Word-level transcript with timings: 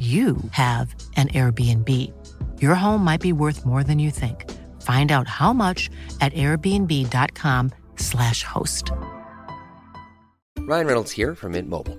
you 0.00 0.38
have 0.52 0.94
an 1.16 1.28
Airbnb. 1.28 1.90
Your 2.62 2.74
home 2.74 3.04
might 3.04 3.20
be 3.20 3.34
worth 3.34 3.66
more 3.66 3.84
than 3.84 3.98
you 3.98 4.10
think. 4.10 4.50
Find 4.80 5.12
out 5.12 5.28
how 5.28 5.52
much 5.52 5.90
at 6.22 6.32
airbnb.com/slash 6.32 8.44
host. 8.44 8.90
Ryan 10.60 10.86
Reynolds 10.86 11.10
here 11.10 11.34
from 11.34 11.52
Mint 11.52 11.68
Mobile. 11.68 11.98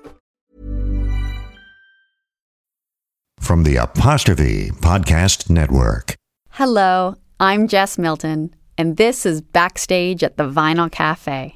From 3.51 3.63
the 3.63 3.75
Apostrophe 3.75 4.69
Podcast 4.79 5.49
Network. 5.49 6.15
Hello, 6.51 7.15
I'm 7.37 7.67
Jess 7.67 7.97
Milton, 7.97 8.55
and 8.77 8.95
this 8.95 9.25
is 9.25 9.41
Backstage 9.41 10.23
at 10.23 10.37
the 10.37 10.49
Vinyl 10.49 10.89
Cafe. 10.89 11.53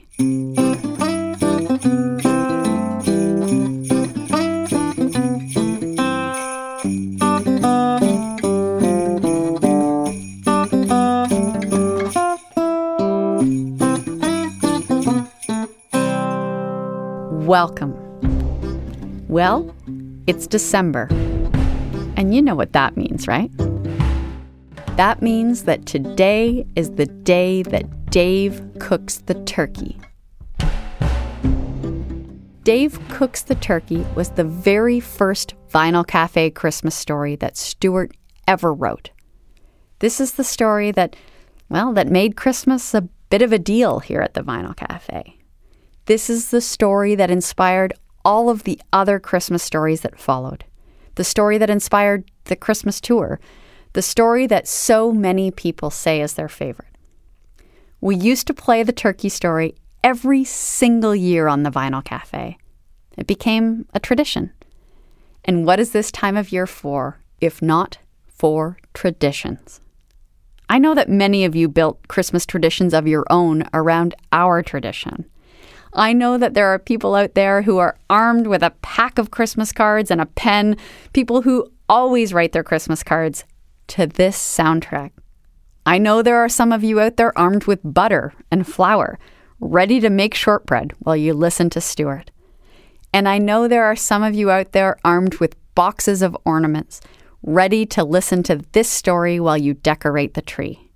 Welcome. 17.48 17.96
Well, 19.30 19.74
it's 20.28 20.46
December. 20.46 21.08
And 22.16 22.34
you 22.34 22.42
know 22.42 22.56
what 22.56 22.74
that 22.74 22.98
means, 22.98 23.28
right? 23.28 23.52
That 24.98 25.22
means 25.22 25.64
that 25.64 25.86
today 25.86 26.66
is 26.76 26.92
the 26.92 27.06
day 27.06 27.64
that 27.64 28.10
Dave 28.10 28.62
cooks 28.80 29.18
the 29.18 29.34
turkey. 29.44 30.00
Dave 32.66 33.00
Cooks 33.10 33.44
the 33.44 33.54
Turkey 33.54 34.04
was 34.16 34.30
the 34.30 34.44
very 34.44 35.00
first 35.00 35.54
Vinyl 35.70 36.06
Cafe 36.06 36.50
Christmas 36.50 36.96
story 36.96 37.36
that 37.36 37.56
Stuart 37.56 38.18
ever 38.48 38.74
wrote. 38.74 39.12
This 40.00 40.20
is 40.20 40.32
the 40.32 40.44
story 40.44 40.90
that, 40.90 41.16
well, 41.70 41.94
that 41.94 42.08
made 42.08 42.36
Christmas 42.36 42.96
a 42.96 43.08
bit 43.30 43.44
of 43.44 43.54
a 43.54 43.60
deal 43.60 44.00
here 44.00 44.20
at 44.20 44.34
the 44.34 44.42
Vinyl 44.42 44.76
Cafe. 44.76 45.38
This 46.06 46.28
is 46.28 46.50
the 46.50 46.60
story 46.60 47.14
that 47.14 47.30
inspired 47.30 47.94
all 48.24 48.50
of 48.50 48.64
the 48.64 48.82
other 48.92 49.20
Christmas 49.20 49.62
stories 49.62 50.02
that 50.02 50.20
followed. 50.20 50.66
The 51.16 51.24
story 51.24 51.58
that 51.58 51.70
inspired 51.70 52.30
the 52.46 52.56
Christmas 52.56 53.02
tour. 53.02 53.40
The 53.94 54.02
story 54.02 54.48
that 54.48 54.68
so 54.68 55.12
many 55.12 55.52
people 55.52 55.90
say 55.90 56.22
is 56.22 56.34
their 56.34 56.50
favorite. 56.50 56.96
We 58.02 58.16
used 58.16 58.48
to 58.48 58.54
play 58.54 58.84
the 58.84 58.92
turkey 58.92 59.30
story 59.30 59.76
every 60.04 60.44
single 60.44 61.16
year 61.16 61.48
on 61.48 61.64
the 61.64 61.72
Vinyl 61.72 62.04
Cafe. 62.04 62.58
It 63.18 63.28
became 63.28 63.88
a 63.94 64.00
tradition. 64.00 64.52
And 65.46 65.66
what 65.66 65.80
is 65.80 65.92
this 65.92 66.12
time 66.12 66.38
of 66.38 66.52
year 66.52 66.68
for, 66.68 67.20
if 67.40 67.62
not 67.62 67.98
for 68.28 68.78
traditions? 68.94 69.80
I 70.70 70.80
know 70.80 70.96
that 70.96 71.10
many 71.10 71.46
of 71.46 71.56
you 71.56 71.70
built 71.70 72.08
Christmas 72.08 72.46
traditions 72.46 72.94
of 72.94 73.08
your 73.08 73.26
own 73.30 73.64
around 73.74 74.16
our 74.32 74.62
tradition. 74.62 75.26
I 75.96 76.14
know 76.14 76.38
that 76.38 76.54
there 76.54 76.68
are 76.68 76.80
people 76.80 77.16
out 77.16 77.36
there 77.36 77.62
who 77.62 77.78
are 77.78 77.98
armed 78.10 78.48
with 78.48 78.62
a 78.62 78.74
pack 78.82 79.18
of 79.18 79.32
Christmas 79.32 79.72
cards 79.72 80.12
and 80.12 80.20
a 80.20 80.26
pen, 80.26 80.78
people 81.14 81.42
who 81.42 81.72
always 81.88 82.34
write 82.34 82.52
their 82.52 82.64
Christmas 82.64 83.02
cards 83.02 83.46
to 83.88 84.06
this 84.06 84.38
soundtrack. 84.38 85.12
I 85.86 85.98
know 85.98 86.22
there 86.22 86.38
are 86.38 86.50
some 86.50 86.72
of 86.72 86.84
you 86.84 87.00
out 87.00 87.18
there 87.18 87.38
armed 87.38 87.66
with 87.66 87.80
butter 87.84 88.34
and 88.52 88.68
flour, 88.68 89.20
ready 89.60 90.00
to 90.02 90.10
make 90.10 90.34
shortbread 90.34 90.94
while 91.00 91.16
you 91.16 91.34
listen 91.34 91.70
to 91.72 91.82
Stuart. 91.82 92.32
And 93.14 93.30
I 93.30 93.38
know 93.38 93.68
there 93.68 93.86
are 93.86 93.96
some 93.96 94.24
of 94.24 94.36
you 94.36 94.52
out 94.52 94.74
there 94.74 94.98
armed 95.06 95.36
with 95.36 95.56
boxes 95.76 96.22
of 96.22 96.36
ornaments, 96.44 97.00
ready 97.44 97.86
to 97.86 98.04
listen 98.04 98.44
to 98.44 98.58
this 98.74 98.90
story 98.90 99.40
while 99.40 99.58
you 99.58 99.76
decorate 99.76 100.34
the 100.34 100.42
tree. 100.42 100.92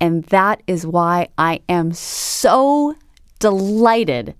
And 0.00 0.24
that 0.24 0.62
is 0.66 0.86
why 0.86 1.28
I 1.38 1.60
am 1.68 1.92
so 1.92 2.96
delighted 3.38 4.34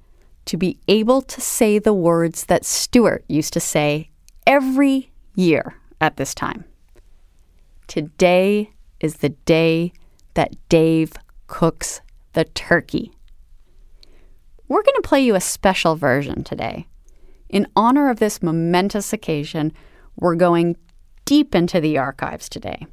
to 0.47 0.57
be 0.57 0.79
able 0.89 1.23
to 1.23 1.41
say 1.41 1.79
the 1.79 1.93
words 1.93 2.45
that 2.45 2.65
Stuart 2.65 3.25
used 3.29 3.53
to 3.55 3.61
say 3.61 4.11
every 4.47 5.11
year 5.35 5.75
at 6.01 6.17
this 6.17 6.35
time. 6.35 6.65
Today 7.89 8.71
is 9.01 9.17
the 9.17 9.31
day 9.31 9.93
that 10.35 10.55
Dave 10.69 11.15
cooks 11.47 12.01
the 12.33 12.45
turkey. 12.45 13.13
We're 14.69 14.83
going 14.83 14.97
to 14.97 15.09
play 15.09 15.21
you 15.25 15.35
a 15.35 15.41
special 15.41 15.97
version 15.97 16.43
today. 16.43 16.87
In 17.49 17.69
honor 17.77 18.11
of 18.11 18.19
this 18.19 18.43
momentous 18.43 19.13
occasion, 19.13 19.73
we're 20.17 20.35
going 20.35 20.77
deep 21.25 21.55
into 21.55 21.81
the 21.81 21.99
archives 21.99 22.49
today. 22.49 22.87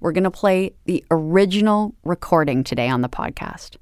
We're 0.00 0.12
going 0.12 0.24
to 0.24 0.30
play 0.30 0.74
the 0.84 1.04
original 1.10 1.94
recording 2.04 2.64
today 2.64 2.88
on 2.88 3.02
the 3.02 3.08
podcast. 3.08 3.76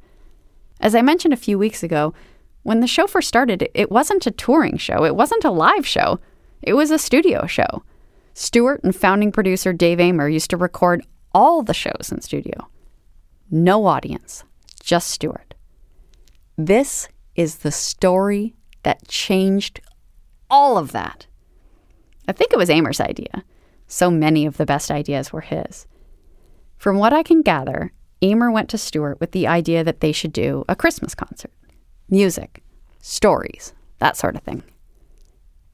As 0.81 0.95
I 0.95 1.03
mentioned 1.03 1.35
a 1.35 1.39
few 1.39 1.59
weeks 1.59 1.83
ago, 1.83 2.15
when 2.63 2.81
the 2.81 2.87
show 2.87 3.07
first 3.07 3.29
started, 3.29 3.69
it 3.75 3.91
wasn't 3.91 4.27
a 4.27 4.31
touring 4.31 4.77
show, 4.77 5.05
it 5.05 5.17
wasn't 5.17 5.45
a 5.45 5.51
live 5.51 5.87
show, 5.87 6.21
it 6.63 6.75
was 6.75 6.91
a 6.91 6.99
studio 6.99 7.47
show. 7.47 7.83
Stuart 8.35 8.83
and 8.83 8.95
founding 8.95 9.33
producer 9.33 9.73
Dave 9.73 10.01
Amer 10.01 10.29
used 10.29 10.51
to 10.51 10.57
record 10.57 11.07
all 11.33 11.63
the 11.63 11.75
shows 11.75 12.11
in 12.13 12.21
studio. 12.21 12.69
No 13.51 13.87
audience, 13.87 14.45
just 14.83 15.09
Stuart. 15.09 15.55
This 16.59 17.09
is 17.35 17.59
the 17.59 17.71
story 17.71 18.55
that 18.83 19.09
changed 19.09 19.81
all 20.51 20.77
of 20.79 20.93
that. 20.93 21.27
I 22.29 22.33
think 22.33 22.53
it 22.53 22.59
was 22.59 22.71
Amer's 22.71 23.01
idea. 23.01 23.45
So 23.87 24.11
many 24.11 24.47
of 24.47 24.57
the 24.57 24.67
best 24.67 24.91
ideas 24.91 25.33
were 25.33 25.43
his. 25.43 25.87
From 26.77 26.99
what 26.99 27.13
I 27.13 27.23
can 27.23 27.43
gather, 27.43 27.93
Amer 28.23 28.51
went 28.51 28.69
to 28.71 28.79
Stuart 28.79 29.21
with 29.21 29.33
the 29.33 29.47
idea 29.47 29.85
that 29.85 30.01
they 30.01 30.13
should 30.13 30.33
do 30.33 30.65
a 30.69 30.77
Christmas 30.77 31.15
concert 31.15 31.53
music, 32.09 32.63
stories, 33.01 33.73
that 33.99 34.17
sort 34.17 34.37
of 34.37 34.43
thing. 34.43 34.63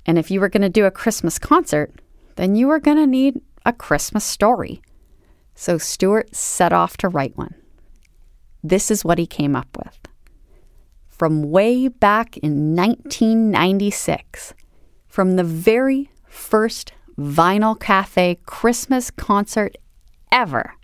And 0.06 0.18
if 0.18 0.30
you 0.30 0.40
were 0.40 0.48
going 0.48 0.62
to 0.62 0.70
do 0.70 0.86
a 0.86 0.90
Christmas 0.90 1.38
concert, 1.38 1.92
then 2.36 2.54
you 2.54 2.68
were 2.68 2.80
going 2.80 2.96
to 2.96 3.06
need 3.06 3.40
a 3.64 3.72
Christmas 3.72 4.24
story. 4.24 4.80
So 5.54 5.78
Stuart 5.78 6.34
set 6.34 6.72
off 6.72 6.96
to 6.98 7.08
write 7.08 7.36
one. 7.36 7.54
This 8.64 8.90
is 8.90 9.04
what 9.04 9.18
he 9.18 9.26
came 9.26 9.54
up 9.54 9.76
with. 9.76 9.98
From 11.08 11.50
way 11.50 11.88
back 11.88 12.36
in 12.38 12.74
1996, 12.74 14.54
from 15.06 15.36
the 15.36 15.44
very 15.44 16.10
first 16.26 16.92
Vinyl 17.18 17.78
Cafe 17.78 18.38
Christmas 18.46 19.10
concert 19.10 19.76
ever. 20.32 20.74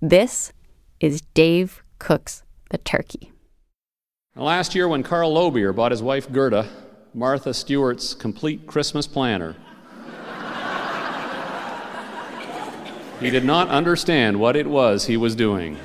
This 0.00 0.52
is 1.00 1.22
Dave 1.34 1.82
Cooks 1.98 2.44
the 2.70 2.78
Turkey. 2.78 3.32
Last 4.36 4.76
year, 4.76 4.86
when 4.86 5.02
Carl 5.02 5.34
Lowbeer 5.34 5.74
bought 5.74 5.90
his 5.90 6.04
wife 6.04 6.30
Gerda 6.30 6.68
Martha 7.12 7.52
Stewart's 7.52 8.14
complete 8.14 8.68
Christmas 8.68 9.08
planner, 9.08 9.56
he 13.20 13.28
did 13.28 13.44
not 13.44 13.66
understand 13.70 14.38
what 14.38 14.54
it 14.54 14.68
was 14.68 15.06
he 15.06 15.16
was 15.16 15.34
doing. 15.34 15.76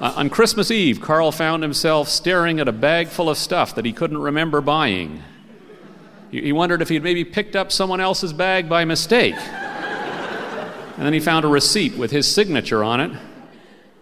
Uh, 0.00 0.14
on 0.16 0.30
Christmas 0.30 0.70
Eve, 0.70 1.00
Carl 1.00 1.32
found 1.32 1.64
himself 1.64 2.08
staring 2.08 2.60
at 2.60 2.68
a 2.68 2.72
bag 2.72 3.08
full 3.08 3.28
of 3.28 3.36
stuff 3.36 3.74
that 3.74 3.84
he 3.84 3.92
couldn't 3.92 4.18
remember 4.18 4.60
buying. 4.60 5.24
He, 6.30 6.40
he 6.40 6.52
wondered 6.52 6.82
if 6.82 6.88
he'd 6.88 7.02
maybe 7.02 7.24
picked 7.24 7.56
up 7.56 7.72
someone 7.72 8.00
else's 8.00 8.32
bag 8.32 8.68
by 8.68 8.84
mistake. 8.84 9.34
And 10.96 11.04
then 11.04 11.12
he 11.12 11.20
found 11.20 11.44
a 11.44 11.48
receipt 11.48 11.96
with 11.96 12.10
his 12.10 12.26
signature 12.26 12.84
on 12.84 13.00
it. 13.00 13.10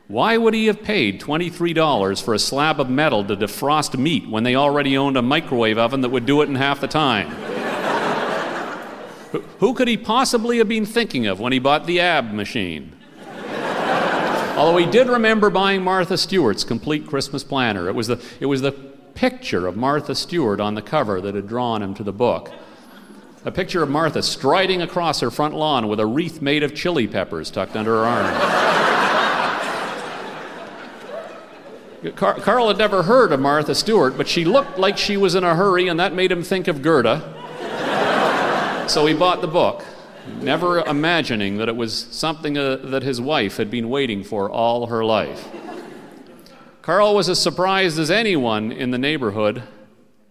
Why 0.09 0.37
would 0.37 0.53
he 0.53 0.67
have 0.67 0.83
paid 0.83 1.21
$23 1.21 2.23
for 2.23 2.35
a 2.35 2.39
slab 2.39 2.81
of 2.81 2.91
metal 2.91 3.25
to 3.25 3.35
defrost 3.35 3.99
meat 3.99 4.29
when 4.29 4.43
they 4.43 4.55
already 4.55 4.97
owned 4.97 5.17
a 5.17 5.23
microwave 5.23 5.79
oven 5.79 6.03
that 6.03 6.11
would 6.11 6.27
do 6.27 6.43
it 6.43 6.49
in 6.51 6.55
half 6.55 6.81
the 6.81 6.89
time? 6.89 7.31
Who 9.61 9.73
could 9.73 9.89
he 9.89 9.97
possibly 9.97 10.59
have 10.59 10.69
been 10.69 10.85
thinking 10.85 11.27
of 11.27 11.41
when 11.41 11.53
he 11.53 11.59
bought 11.59 11.87
the 11.87 12.01
AB 12.01 12.35
machine? 12.35 12.93
Although 14.57 14.77
he 14.77 14.85
did 14.85 15.09
remember 15.09 15.49
buying 15.49 15.83
Martha 15.83 16.19
Stewart's 16.19 16.63
complete 16.63 17.07
Christmas 17.07 17.43
planner. 17.43 17.89
It 17.89 17.95
was 17.95 18.09
the, 18.09 18.23
it 18.39 18.47
was 18.47 18.61
the 18.61 18.73
picture 18.73 19.67
of 19.67 19.79
Martha 19.79 20.15
Stewart 20.15 20.61
on 20.61 20.75
the 20.75 20.83
cover 20.83 21.23
that 21.23 21.35
had 21.35 21.49
drawn 21.49 21.83
him 21.83 21.95
to 21.95 22.03
the 22.03 22.13
book. 22.13 22.53
A 23.45 23.51
picture 23.51 23.83
of 23.83 23.89
Martha 23.89 24.23
striding 24.23 24.83
across 24.83 25.21
her 25.21 25.31
front 25.31 25.55
lawn 25.55 25.89
with 25.89 25.99
a 25.99 26.07
wreath 26.07 26.41
made 26.41 26.63
of 26.63 26.75
chili 26.75 27.09
peppers 27.09 27.51
tucked 27.51 27.75
under 27.75 27.91
her 27.91 28.05
arm. 28.05 28.73
Car- 32.15 32.41
Carl 32.41 32.69
had 32.69 32.79
never 32.79 33.03
heard 33.03 33.33
of 33.33 33.41
Martha 33.41 33.75
Stewart, 33.75 34.17
but 34.17 34.29
she 34.29 34.45
looked 34.45 34.79
like 34.79 34.97
she 34.97 35.17
was 35.17 35.35
in 35.35 35.45
a 35.45 35.55
hurry, 35.55 35.89
and 35.89 35.99
that 35.99 36.15
made 36.15 36.31
him 36.31 36.43
think 36.43 36.69
of 36.69 36.83
Gerda. 36.83 37.21
so 38.89 39.07
he 39.07 39.15
bought 39.15 39.41
the 39.41 39.49
book 39.49 39.85
never 40.41 40.79
imagining 40.81 41.57
that 41.59 41.69
it 41.69 41.77
was 41.77 41.93
something 42.11 42.57
uh, 42.57 42.77
that 42.77 43.03
his 43.03 43.21
wife 43.21 43.57
had 43.57 43.71
been 43.71 43.89
waiting 43.89 44.23
for 44.23 44.51
all 44.51 44.87
her 44.87 45.05
life. 45.05 45.49
Carl 46.81 47.15
was 47.15 47.29
as 47.29 47.41
surprised 47.41 47.99
as 47.99 48.11
anyone 48.11 48.73
in 48.73 48.91
the 48.91 48.99
neighborhood 48.99 49.63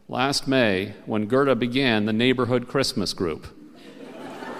last 0.07 0.47
May 0.47 0.93
when 1.05 1.27
Gerda 1.27 1.55
began 1.55 2.05
the 2.05 2.13
neighborhood 2.13 2.67
Christmas 2.67 3.13
group. 3.13 3.47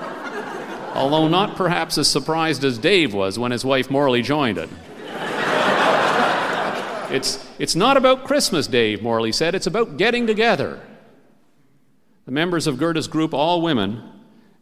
Although 0.94 1.28
not 1.28 1.56
perhaps 1.56 1.98
as 1.98 2.08
surprised 2.08 2.64
as 2.64 2.78
Dave 2.78 3.14
was 3.14 3.38
when 3.40 3.52
his 3.52 3.66
wife 3.66 3.90
Morley 3.90 4.22
joined 4.22 4.58
it. 4.58 4.70
It's, 7.12 7.46
it's 7.60 7.76
not 7.76 7.98
about 7.98 8.24
Christmas, 8.24 8.68
Dave, 8.68 9.02
Morley 9.04 9.34
said. 9.34 9.54
It's 9.54 9.68
about 9.68 9.98
getting 9.98 10.26
together. 10.28 10.82
The 12.26 12.32
members 12.32 12.68
of 12.68 12.78
Gerda's 12.78 13.10
group, 13.10 13.34
all 13.34 13.62
women, 13.62 14.02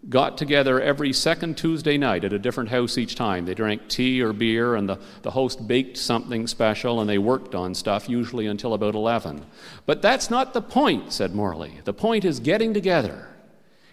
got 0.07 0.37
together 0.37 0.79
every 0.79 1.11
second 1.11 1.57
Tuesday 1.57 1.97
night 1.97 2.23
at 2.23 2.31
a 2.31 2.39
different 2.39 2.69
house 2.69 2.97
each 2.97 3.15
time. 3.15 3.45
They 3.45 3.53
drank 3.53 3.89
tea 3.89 4.21
or 4.21 4.31
beer, 4.31 4.75
and 4.75 4.87
the, 4.87 4.99
the 5.23 5.31
host 5.31 5.67
baked 5.67 5.97
something 5.97 6.47
special, 6.47 7.01
and 7.01 7.09
they 7.09 7.17
worked 7.17 7.53
on 7.53 7.75
stuff, 7.75 8.07
usually 8.07 8.47
until 8.47 8.73
about 8.73 8.95
11. 8.95 9.45
But 9.85 10.01
that's 10.01 10.29
not 10.29 10.53
the 10.53 10.61
point, 10.61 11.11
said 11.11 11.35
Morley. 11.35 11.81
The 11.83 11.93
point 11.93 12.23
is 12.23 12.39
getting 12.39 12.73
together. 12.73 13.27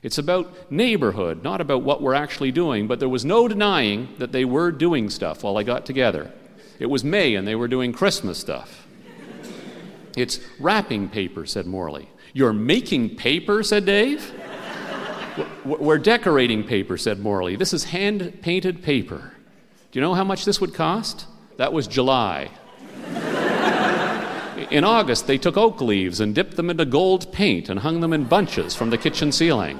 It's 0.02 0.18
about 0.18 0.70
neighborhood, 0.70 1.42
not 1.42 1.60
about 1.60 1.82
what 1.82 2.00
we're 2.00 2.14
actually 2.14 2.52
doing, 2.52 2.86
but 2.86 3.00
there 3.00 3.08
was 3.08 3.24
no 3.24 3.48
denying 3.48 4.14
that 4.18 4.30
they 4.30 4.44
were 4.44 4.70
doing 4.70 5.10
stuff 5.10 5.42
while 5.42 5.54
they 5.54 5.64
got 5.64 5.84
together. 5.84 6.32
It 6.78 6.86
was 6.86 7.02
May, 7.02 7.34
and 7.34 7.48
they 7.48 7.56
were 7.56 7.68
doing 7.68 7.92
Christmas 7.92 8.38
stuff. 8.38 8.86
It's 10.16 10.40
wrapping 10.60 11.08
paper, 11.08 11.44
said 11.44 11.66
Morley. 11.66 12.08
You're 12.32 12.52
making 12.52 13.16
paper, 13.16 13.62
said 13.62 13.84
Dave. 13.84 14.32
We're 15.64 15.98
decorating 15.98 16.64
paper, 16.64 16.96
said 16.96 17.18
Morley. 17.18 17.56
This 17.56 17.72
is 17.72 17.84
hand 17.84 18.38
painted 18.42 18.82
paper. 18.82 19.32
Do 19.90 19.98
you 19.98 20.00
know 20.00 20.14
how 20.14 20.24
much 20.24 20.44
this 20.44 20.60
would 20.60 20.74
cost? 20.74 21.26
That 21.56 21.72
was 21.72 21.86
July. 21.86 22.50
In 24.70 24.84
August, 24.84 25.26
they 25.26 25.38
took 25.38 25.56
oak 25.56 25.80
leaves 25.80 26.20
and 26.20 26.34
dipped 26.34 26.56
them 26.56 26.70
into 26.70 26.84
gold 26.84 27.32
paint 27.32 27.68
and 27.68 27.80
hung 27.80 28.00
them 28.00 28.12
in 28.12 28.24
bunches 28.24 28.74
from 28.74 28.90
the 28.90 28.98
kitchen 28.98 29.30
ceiling. 29.30 29.78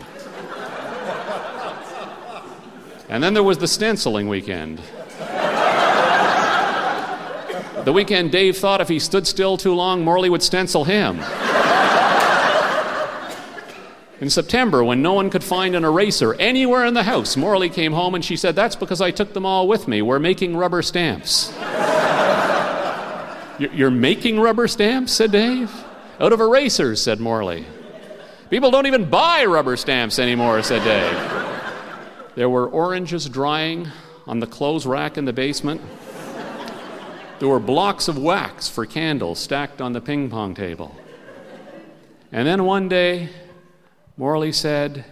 And 3.09 3.23
then 3.23 3.35
there 3.35 3.43
was 3.43 3.59
the 3.59 3.69
stenciling 3.69 4.29
weekend. 4.29 4.81
The 7.85 7.93
weekend 7.93 8.33
Dave 8.33 8.57
thought 8.57 8.81
if 8.81 8.89
he 8.89 8.99
stood 8.99 9.27
still 9.27 9.57
too 9.57 9.73
long, 9.73 10.05
Morley 10.05 10.29
would 10.29 10.43
stencil 10.43 10.85
him. 10.85 11.21
In 14.19 14.31
September, 14.31 14.83
when 14.83 15.03
no 15.03 15.13
one 15.13 15.29
could 15.29 15.45
find 15.45 15.77
an 15.77 15.85
eraser 15.85 16.33
anywhere 16.35 16.87
in 16.87 16.95
the 16.95 17.03
house, 17.03 17.37
Morley 17.37 17.69
came 17.69 17.93
home 17.93 18.15
and 18.15 18.25
she 18.25 18.37
said, 18.37 18.57
That's 18.57 18.77
because 18.77 19.03
I 19.03 19.11
took 19.11 19.35
them 19.35 19.45
all 19.45 19.69
with 19.69 19.87
me. 19.87 20.01
We're 20.01 20.19
making 20.19 20.57
rubber 20.57 20.81
stamps. 20.81 21.53
You're 23.59 23.91
making 23.91 24.41
rubber 24.41 24.69
stamps? 24.69 25.13
said 25.13 25.33
Dave. 25.33 25.71
Out 26.19 26.33
of 26.33 26.41
erasers, 26.41 27.03
said 27.03 27.21
Morley. 27.21 27.67
People 28.49 28.71
don't 28.71 28.87
even 28.87 29.11
buy 29.11 29.45
rubber 29.45 29.77
stamps 29.77 30.19
anymore, 30.19 30.63
said 30.63 30.83
Dave. 30.83 31.45
There 32.37 32.49
were 32.49 32.67
oranges 32.67 33.29
drying 33.29 33.89
on 34.27 34.41
the 34.41 34.47
clothes 34.47 34.87
rack 34.87 35.19
in 35.19 35.27
the 35.27 35.33
basement. 35.35 35.83
There 37.39 37.49
were 37.49 37.61
blocks 37.61 38.09
of 38.09 38.17
wax 38.17 38.67
for 38.67 38.87
candles 38.87 39.39
stacked 39.39 39.83
on 39.83 39.93
the 39.93 40.01
ping 40.01 40.31
pong 40.31 40.55
table. 40.55 40.97
And 42.33 42.47
then 42.47 42.65
one 42.65 42.89
day, 42.89 43.29
Morley 44.19 44.53
said, 44.53 45.05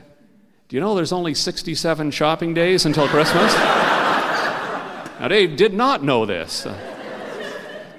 Do 0.68 0.76
you 0.76 0.80
know 0.80 0.94
there's 0.94 1.12
only 1.12 1.34
67 1.34 2.10
shopping 2.10 2.54
days 2.54 2.86
until 2.86 3.06
Christmas? 3.08 3.54
now, 5.20 5.28
Dave 5.28 5.56
did 5.56 5.74
not 5.74 6.02
know 6.02 6.24
this, 6.24 6.64
uh, 6.64 6.72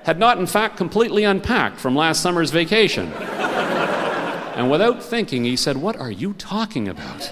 had 0.03 0.17
not, 0.17 0.39
in 0.39 0.47
fact, 0.47 0.77
completely 0.77 1.23
unpacked 1.23 1.79
from 1.79 1.95
last 1.95 2.21
summer's 2.21 2.49
vacation. 2.49 3.11
and 3.13 4.71
without 4.71 5.03
thinking, 5.03 5.43
he 5.43 5.55
said, 5.55 5.77
What 5.77 5.95
are 5.95 6.09
you 6.09 6.33
talking 6.33 6.87
about? 6.87 7.31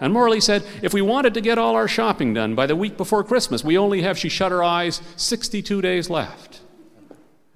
And 0.00 0.14
Morley 0.14 0.40
said, 0.40 0.64
If 0.80 0.94
we 0.94 1.02
wanted 1.02 1.34
to 1.34 1.42
get 1.42 1.58
all 1.58 1.74
our 1.74 1.88
shopping 1.88 2.32
done 2.32 2.54
by 2.54 2.66
the 2.66 2.76
week 2.76 2.96
before 2.96 3.22
Christmas, 3.22 3.62
we 3.62 3.76
only 3.76 4.00
have, 4.00 4.16
she 4.16 4.30
shut 4.30 4.52
her 4.52 4.64
eyes, 4.64 5.02
62 5.16 5.82
days 5.82 6.08
left. 6.08 6.60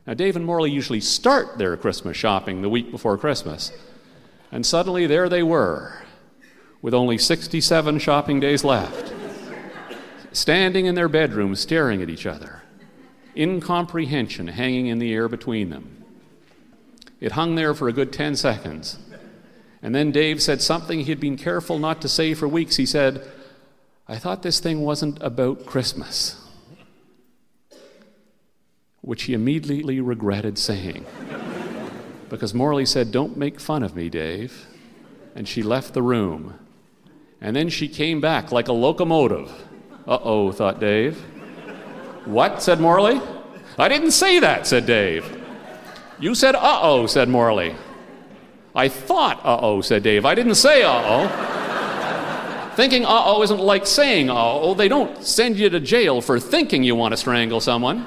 Now, 0.06 0.12
Dave 0.12 0.36
and 0.36 0.44
Morley 0.44 0.70
usually 0.70 1.00
start 1.00 1.56
their 1.56 1.78
Christmas 1.78 2.14
shopping 2.14 2.60
the 2.60 2.68
week 2.68 2.90
before 2.90 3.16
Christmas. 3.16 3.72
And 4.54 4.64
suddenly 4.64 5.08
there 5.08 5.28
they 5.28 5.42
were, 5.42 6.00
with 6.80 6.94
only 6.94 7.18
67 7.18 7.98
shopping 7.98 8.38
days 8.38 8.62
left, 8.62 9.12
standing 10.30 10.86
in 10.86 10.94
their 10.94 11.08
bedrooms 11.08 11.58
staring 11.58 12.00
at 12.00 12.08
each 12.08 12.24
other, 12.24 12.62
incomprehension 13.36 14.46
hanging 14.46 14.86
in 14.86 15.00
the 15.00 15.12
air 15.12 15.28
between 15.28 15.70
them. 15.70 16.04
It 17.20 17.32
hung 17.32 17.56
there 17.56 17.74
for 17.74 17.88
a 17.88 17.92
good 17.92 18.12
10 18.12 18.36
seconds. 18.36 18.96
And 19.82 19.92
then 19.92 20.12
Dave 20.12 20.40
said 20.40 20.62
something 20.62 21.00
he 21.00 21.10
had 21.10 21.18
been 21.18 21.36
careful 21.36 21.80
not 21.80 22.00
to 22.02 22.08
say 22.08 22.32
for 22.32 22.46
weeks. 22.46 22.76
He 22.76 22.86
said, 22.86 23.26
I 24.06 24.18
thought 24.18 24.44
this 24.44 24.60
thing 24.60 24.82
wasn't 24.82 25.20
about 25.20 25.66
Christmas, 25.66 26.40
which 29.00 29.24
he 29.24 29.34
immediately 29.34 30.00
regretted 30.00 30.58
saying 30.58 31.04
because 32.28 32.54
Morley 32.54 32.86
said, 32.86 33.10
Don't 33.10 33.36
make 33.36 33.60
fun 33.60 33.82
of 33.82 33.94
me, 33.94 34.08
Dave. 34.08 34.66
And 35.34 35.48
she 35.48 35.62
left 35.62 35.94
the 35.94 36.02
room. 36.02 36.58
And 37.40 37.54
then 37.54 37.68
she 37.68 37.88
came 37.88 38.20
back 38.20 38.52
like 38.52 38.68
a 38.68 38.72
locomotive. 38.72 39.50
Uh 40.06 40.18
oh, 40.22 40.52
thought 40.52 40.80
Dave. 40.80 41.18
What? 42.24 42.62
said 42.62 42.80
Morley. 42.80 43.20
I 43.78 43.88
didn't 43.88 44.12
say 44.12 44.38
that, 44.38 44.66
said 44.66 44.86
Dave. 44.86 45.40
You 46.18 46.34
said 46.34 46.54
uh 46.54 46.80
oh, 46.82 47.06
said 47.06 47.28
Morley. 47.28 47.74
I 48.74 48.88
thought 48.88 49.38
uh 49.44 49.58
oh, 49.60 49.80
said 49.80 50.02
Dave. 50.02 50.24
I 50.24 50.34
didn't 50.34 50.54
say 50.54 50.82
uh 50.82 51.02
oh. 51.04 52.72
thinking 52.76 53.04
uh 53.04 53.22
oh 53.24 53.42
isn't 53.42 53.60
like 53.60 53.86
saying 53.86 54.30
uh 54.30 54.34
oh. 54.36 54.74
They 54.74 54.88
don't 54.88 55.24
send 55.24 55.58
you 55.58 55.68
to 55.70 55.80
jail 55.80 56.20
for 56.20 56.38
thinking 56.40 56.82
you 56.82 56.94
want 56.94 57.12
to 57.12 57.16
strangle 57.16 57.60
someone. 57.60 58.00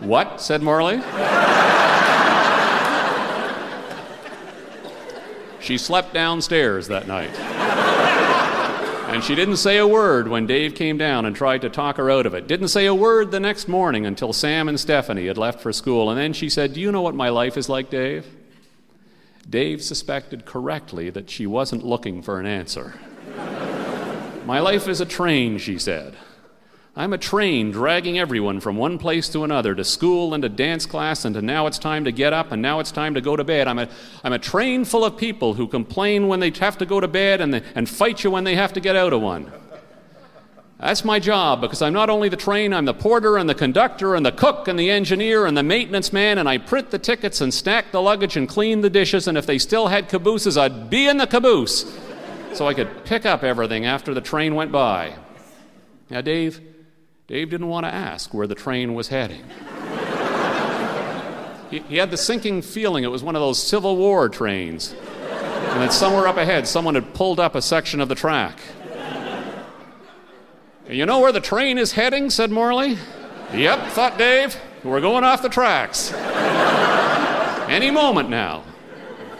What? 0.00 0.40
said 0.40 0.62
Morley. 0.62 1.00
She 5.66 5.78
slept 5.78 6.14
downstairs 6.14 6.86
that 6.86 7.08
night. 7.08 7.34
and 9.10 9.24
she 9.24 9.34
didn't 9.34 9.56
say 9.56 9.78
a 9.78 9.86
word 9.86 10.28
when 10.28 10.46
Dave 10.46 10.76
came 10.76 10.96
down 10.96 11.26
and 11.26 11.34
tried 11.34 11.62
to 11.62 11.68
talk 11.68 11.96
her 11.96 12.08
out 12.08 12.24
of 12.24 12.34
it. 12.34 12.46
Didn't 12.46 12.68
say 12.68 12.86
a 12.86 12.94
word 12.94 13.32
the 13.32 13.40
next 13.40 13.66
morning 13.66 14.06
until 14.06 14.32
Sam 14.32 14.68
and 14.68 14.78
Stephanie 14.78 15.26
had 15.26 15.36
left 15.36 15.60
for 15.60 15.72
school. 15.72 16.08
And 16.08 16.20
then 16.20 16.32
she 16.32 16.48
said, 16.48 16.72
Do 16.72 16.80
you 16.80 16.92
know 16.92 17.02
what 17.02 17.16
my 17.16 17.30
life 17.30 17.56
is 17.56 17.68
like, 17.68 17.90
Dave? 17.90 18.24
Dave 19.50 19.82
suspected 19.82 20.44
correctly 20.44 21.10
that 21.10 21.30
she 21.30 21.48
wasn't 21.48 21.84
looking 21.84 22.22
for 22.22 22.38
an 22.38 22.46
answer. 22.46 22.94
My 24.44 24.60
life 24.60 24.86
is 24.86 25.00
a 25.00 25.06
train, 25.06 25.58
she 25.58 25.80
said. 25.80 26.16
I'm 26.98 27.12
a 27.12 27.18
train 27.18 27.72
dragging 27.72 28.18
everyone 28.18 28.58
from 28.60 28.78
one 28.78 28.96
place 28.96 29.28
to 29.28 29.44
another, 29.44 29.74
to 29.74 29.84
school 29.84 30.32
and 30.32 30.42
to 30.42 30.48
dance 30.48 30.86
class, 30.86 31.26
and 31.26 31.34
to 31.34 31.42
now 31.42 31.66
it's 31.66 31.78
time 31.78 32.04
to 32.04 32.10
get 32.10 32.32
up, 32.32 32.52
and 32.52 32.62
now 32.62 32.80
it's 32.80 32.90
time 32.90 33.12
to 33.12 33.20
go 33.20 33.36
to 33.36 33.44
bed. 33.44 33.68
I'm 33.68 33.78
a, 33.78 33.88
I'm 34.24 34.32
a 34.32 34.38
train 34.38 34.86
full 34.86 35.04
of 35.04 35.18
people 35.18 35.52
who 35.52 35.68
complain 35.68 36.26
when 36.26 36.40
they 36.40 36.50
have 36.58 36.78
to 36.78 36.86
go 36.86 36.98
to 36.98 37.06
bed 37.06 37.42
and, 37.42 37.62
and 37.74 37.86
fight 37.86 38.24
you 38.24 38.30
when 38.30 38.44
they 38.44 38.56
have 38.56 38.72
to 38.72 38.80
get 38.80 38.96
out 38.96 39.12
of 39.12 39.20
one. 39.20 39.52
That's 40.80 41.04
my 41.04 41.18
job 41.18 41.60
because 41.60 41.82
I'm 41.82 41.92
not 41.92 42.08
only 42.08 42.30
the 42.30 42.36
train, 42.36 42.72
I'm 42.72 42.86
the 42.86 42.94
porter 42.94 43.36
and 43.36 43.46
the 43.46 43.54
conductor 43.54 44.14
and 44.14 44.24
the 44.24 44.32
cook 44.32 44.66
and 44.66 44.78
the 44.78 44.88
engineer 44.90 45.44
and 45.44 45.54
the 45.54 45.62
maintenance 45.62 46.14
man, 46.14 46.38
and 46.38 46.48
I 46.48 46.56
print 46.56 46.90
the 46.90 46.98
tickets 46.98 47.42
and 47.42 47.52
stack 47.52 47.92
the 47.92 48.00
luggage 48.00 48.38
and 48.38 48.48
clean 48.48 48.80
the 48.80 48.90
dishes, 48.90 49.28
and 49.28 49.36
if 49.36 49.44
they 49.44 49.58
still 49.58 49.88
had 49.88 50.08
cabooses, 50.08 50.56
I'd 50.56 50.88
be 50.88 51.06
in 51.06 51.18
the 51.18 51.26
caboose 51.26 51.94
so 52.54 52.66
I 52.66 52.72
could 52.72 53.04
pick 53.04 53.26
up 53.26 53.44
everything 53.44 53.84
after 53.84 54.14
the 54.14 54.22
train 54.22 54.54
went 54.54 54.72
by. 54.72 55.14
Now, 56.08 56.22
Dave, 56.22 56.60
Dave 57.28 57.50
didn't 57.50 57.66
want 57.66 57.84
to 57.84 57.92
ask 57.92 58.32
where 58.32 58.46
the 58.46 58.54
train 58.54 58.94
was 58.94 59.08
heading. 59.08 59.42
he, 61.70 61.80
he, 61.80 61.96
had 61.96 62.12
the 62.12 62.16
sinking 62.16 62.62
feeling 62.62 63.02
it 63.02 63.08
was 63.08 63.24
one 63.24 63.34
of 63.34 63.42
those 63.42 63.60
Civil 63.60 63.96
War 63.96 64.28
trains, 64.28 64.92
and 64.92 65.82
that 65.82 65.92
somewhere 65.92 66.28
up 66.28 66.36
ahead 66.36 66.68
someone 66.68 66.94
had 66.94 67.14
pulled 67.14 67.40
up 67.40 67.56
a 67.56 67.62
section 67.62 68.00
of 68.00 68.08
the 68.08 68.14
track. 68.14 68.60
You 70.88 71.04
know 71.04 71.18
where 71.18 71.32
the 71.32 71.40
train 71.40 71.78
is 71.78 71.92
heading? 71.92 72.30
said 72.30 72.52
Morley. 72.52 72.96
Yep, 73.52 73.88
thought 73.88 74.18
Dave. 74.18 74.56
We're 74.84 75.00
going 75.00 75.24
off 75.24 75.42
the 75.42 75.48
tracks. 75.48 76.12
Any 77.68 77.90
moment 77.90 78.30
now. 78.30 78.62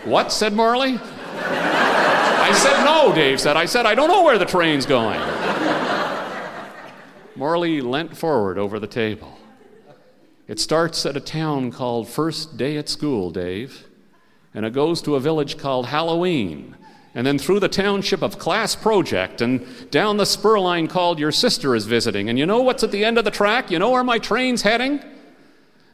What? 0.04 0.32
said 0.32 0.54
Morley. 0.54 0.98
I 0.98 2.52
said 2.52 2.84
no, 2.84 3.14
Dave 3.14 3.40
said. 3.40 3.56
I 3.56 3.66
said, 3.66 3.86
I 3.86 3.94
don't 3.94 4.08
know 4.08 4.24
where 4.24 4.38
the 4.38 4.44
train's 4.44 4.86
going. 4.86 5.20
Morley 7.36 7.80
leant 7.80 8.16
forward 8.16 8.58
over 8.58 8.78
the 8.78 8.86
table. 8.86 9.38
It 10.48 10.58
starts 10.58 11.04
at 11.04 11.16
a 11.16 11.20
town 11.20 11.70
called 11.70 12.08
First 12.08 12.56
Day 12.56 12.76
at 12.76 12.88
School, 12.88 13.30
Dave, 13.30 13.86
and 14.54 14.64
it 14.64 14.72
goes 14.72 15.02
to 15.02 15.16
a 15.16 15.20
village 15.20 15.58
called 15.58 15.86
Halloween, 15.86 16.76
and 17.14 17.26
then 17.26 17.38
through 17.38 17.60
the 17.60 17.68
township 17.68 18.22
of 18.22 18.38
Class 18.38 18.76
Project, 18.76 19.40
and 19.40 19.66
down 19.90 20.16
the 20.16 20.24
spur 20.24 20.58
line 20.58 20.86
called 20.86 21.18
Your 21.18 21.32
Sister 21.32 21.74
is 21.74 21.84
Visiting. 21.86 22.28
And 22.28 22.38
you 22.38 22.46
know 22.46 22.62
what's 22.62 22.82
at 22.82 22.92
the 22.92 23.04
end 23.04 23.18
of 23.18 23.24
the 23.24 23.30
track? 23.30 23.70
You 23.70 23.78
know 23.78 23.90
where 23.90 24.04
my 24.04 24.18
train's 24.18 24.62
heading? 24.62 25.00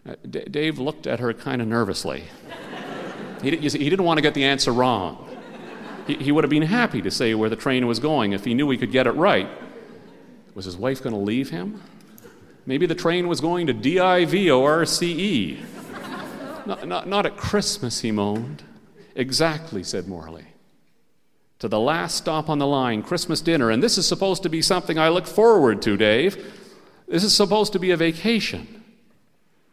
Uh, 0.07 0.17
D- 0.29 0.45
Dave 0.51 0.79
looked 0.79 1.07
at 1.07 1.21
her 1.21 1.33
kind 1.33 1.63
of 1.63 1.69
nervously. 1.69 2.25
he, 3.43 3.57
he 3.57 3.69
didn't 3.69 4.05
want 4.05 4.19
to 4.19 4.23
get 4.23 4.35
the 4.35 4.45
answer 4.45 4.73
wrong. 4.73 5.29
He, 6.07 6.17
he 6.17 6.33
would 6.33 6.45
have 6.45 6.51
been 6.51 6.63
happy 6.63 7.01
to 7.03 7.11
say 7.11 7.35
where 7.35 7.49
the 7.49 7.57
train 7.57 7.87
was 7.87 7.99
going 7.99 8.33
if 8.33 8.45
he 8.45 8.55
knew 8.55 8.69
he 8.71 8.77
could 8.77 8.93
get 8.93 9.07
it 9.07 9.13
right. 9.13 9.49
Was 10.55 10.65
his 10.65 10.77
wife 10.77 11.03
going 11.03 11.15
to 11.15 11.21
leave 11.21 11.51
him? 11.51 11.81
Maybe 12.67 12.87
the 12.87 12.95
train 12.95 13.27
was 13.29 13.41
going 13.41 13.67
to 13.67 13.73
D 13.73 13.99
I 13.99 14.25
V 14.25 14.51
O 14.51 14.65
R 14.65 14.85
C 14.85 15.13
E. 15.13 15.63
Not, 16.65 16.87
not, 16.87 17.09
not 17.09 17.27
at 17.27 17.37
Christmas, 17.37 18.01
he 18.01 18.13
moaned. 18.13 18.63
Exactly, 19.17 19.83
said 19.83 20.07
Morley. 20.07 20.47
To 21.59 21.69
the 21.69 21.81
last 21.81 22.17
stop 22.17 22.49
on 22.49 22.59
the 22.59 22.67
line, 22.67 23.03
Christmas 23.03 23.41
dinner, 23.41 23.71
and 23.71 23.83
this 23.83 23.99
is 23.99 24.07
supposed 24.07 24.43
to 24.45 24.49
be 24.49 24.63
something 24.63 24.99
I 24.99 25.09
look 25.09 25.27
forward 25.27 25.83
to, 25.83 25.97
Dave. 25.97 26.55
This 27.09 27.25
is 27.25 27.35
supposed 27.35 27.73
to 27.73 27.79
be 27.79 27.91
a 27.91 27.97
vacation. 27.97 28.83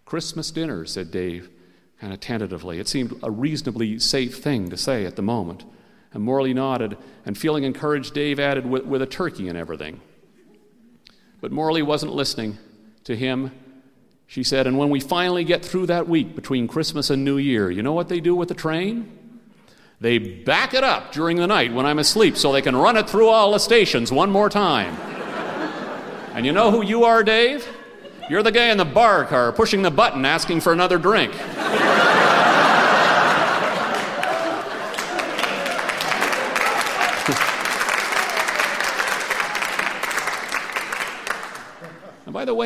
Christmas 0.05 0.51
dinner, 0.51 0.85
said 0.85 1.11
Dave, 1.11 1.49
kind 1.99 2.11
of 2.11 2.19
tentatively. 2.19 2.79
It 2.79 2.87
seemed 2.87 3.17
a 3.21 3.31
reasonably 3.31 3.99
safe 3.99 4.37
thing 4.41 4.69
to 4.69 4.77
say 4.77 5.05
at 5.05 5.15
the 5.15 5.21
moment. 5.21 5.65
And 6.11 6.23
Morley 6.23 6.53
nodded, 6.53 6.97
and 7.25 7.37
feeling 7.37 7.63
encouraged, 7.63 8.13
Dave 8.13 8.39
added, 8.39 8.65
with, 8.65 8.85
with 8.85 9.01
a 9.01 9.07
turkey 9.07 9.47
and 9.47 9.57
everything. 9.57 10.01
But 11.41 11.51
Morley 11.51 11.81
wasn't 11.81 12.13
listening 12.13 12.57
to 13.05 13.15
him. 13.15 13.51
She 14.27 14.43
said, 14.43 14.67
And 14.67 14.77
when 14.77 14.89
we 14.89 14.99
finally 14.99 15.43
get 15.43 15.65
through 15.65 15.87
that 15.87 16.07
week 16.07 16.35
between 16.35 16.67
Christmas 16.67 17.09
and 17.09 17.23
New 17.23 17.37
Year, 17.37 17.71
you 17.71 17.81
know 17.81 17.93
what 17.93 18.09
they 18.09 18.19
do 18.19 18.35
with 18.35 18.49
the 18.49 18.55
train? 18.55 19.17
They 20.01 20.17
back 20.17 20.73
it 20.73 20.83
up 20.83 21.11
during 21.11 21.37
the 21.37 21.47
night 21.47 21.73
when 21.73 21.85
I'm 21.85 21.99
asleep 21.99 22.37
so 22.37 22.51
they 22.51 22.61
can 22.61 22.75
run 22.75 22.95
it 22.95 23.09
through 23.09 23.27
all 23.27 23.51
the 23.51 23.59
stations 23.59 24.11
one 24.11 24.31
more 24.31 24.49
time. 24.49 24.95
and 26.33 26.45
you 26.45 26.51
know 26.51 26.71
who 26.71 26.83
you 26.83 27.03
are, 27.03 27.23
Dave? 27.23 27.67
You're 28.29 28.43
the 28.43 28.51
guy 28.51 28.67
in 28.67 28.77
the 28.77 28.85
bar 28.85 29.25
car 29.25 29.51
pushing 29.51 29.81
the 29.81 29.91
button 29.91 30.23
asking 30.23 30.61
for 30.61 30.71
another 30.71 30.99
drink. 30.99 31.33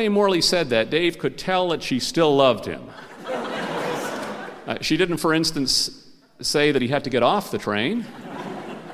Way 0.04 0.10
Morley 0.10 0.42
said 0.42 0.68
that, 0.68 0.90
Dave 0.90 1.18
could 1.18 1.38
tell 1.38 1.70
that 1.70 1.82
she 1.82 1.98
still 1.98 2.36
loved 2.36 2.66
him. 2.66 2.90
Uh, 3.26 4.76
she 4.82 4.98
didn't, 4.98 5.16
for 5.16 5.32
instance, 5.32 6.10
say 6.42 6.72
that 6.72 6.82
he 6.82 6.88
had 6.88 7.04
to 7.04 7.10
get 7.10 7.22
off 7.22 7.50
the 7.50 7.56
train, 7.56 8.04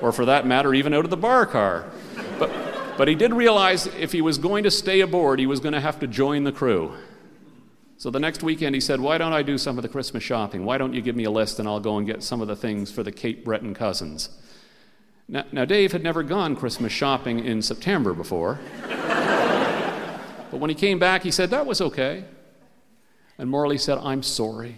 or 0.00 0.12
for 0.12 0.24
that 0.26 0.46
matter, 0.46 0.72
even 0.72 0.94
out 0.94 1.02
of 1.02 1.10
the 1.10 1.16
bar 1.16 1.46
car. 1.46 1.90
But, 2.38 2.52
but 2.96 3.08
he 3.08 3.16
did 3.16 3.34
realize 3.34 3.88
if 3.88 4.12
he 4.12 4.22
was 4.22 4.38
going 4.38 4.62
to 4.62 4.70
stay 4.70 5.00
aboard, 5.00 5.40
he 5.40 5.48
was 5.48 5.58
going 5.58 5.72
to 5.72 5.80
have 5.80 5.98
to 5.98 6.06
join 6.06 6.44
the 6.44 6.52
crew. 6.52 6.94
So 7.96 8.10
the 8.10 8.20
next 8.20 8.44
weekend, 8.44 8.76
he 8.76 8.80
said, 8.80 9.00
Why 9.00 9.18
don't 9.18 9.32
I 9.32 9.42
do 9.42 9.58
some 9.58 9.78
of 9.78 9.82
the 9.82 9.88
Christmas 9.88 10.22
shopping? 10.22 10.64
Why 10.64 10.78
don't 10.78 10.94
you 10.94 11.02
give 11.02 11.16
me 11.16 11.24
a 11.24 11.30
list 11.32 11.58
and 11.58 11.66
I'll 11.66 11.80
go 11.80 11.98
and 11.98 12.06
get 12.06 12.22
some 12.22 12.40
of 12.40 12.46
the 12.46 12.54
things 12.54 12.92
for 12.92 13.02
the 13.02 13.10
Cape 13.10 13.44
Breton 13.44 13.74
cousins? 13.74 14.28
Now, 15.26 15.44
now 15.50 15.64
Dave 15.64 15.90
had 15.90 16.04
never 16.04 16.22
gone 16.22 16.54
Christmas 16.54 16.92
shopping 16.92 17.44
in 17.44 17.62
September 17.62 18.12
before. 18.12 18.60
But 20.50 20.58
when 20.58 20.70
he 20.70 20.76
came 20.76 20.98
back, 20.98 21.22
he 21.22 21.30
said, 21.30 21.50
That 21.50 21.66
was 21.66 21.80
okay. 21.80 22.24
And 23.38 23.48
Morley 23.48 23.78
said, 23.78 23.98
I'm 23.98 24.22
sorry. 24.22 24.76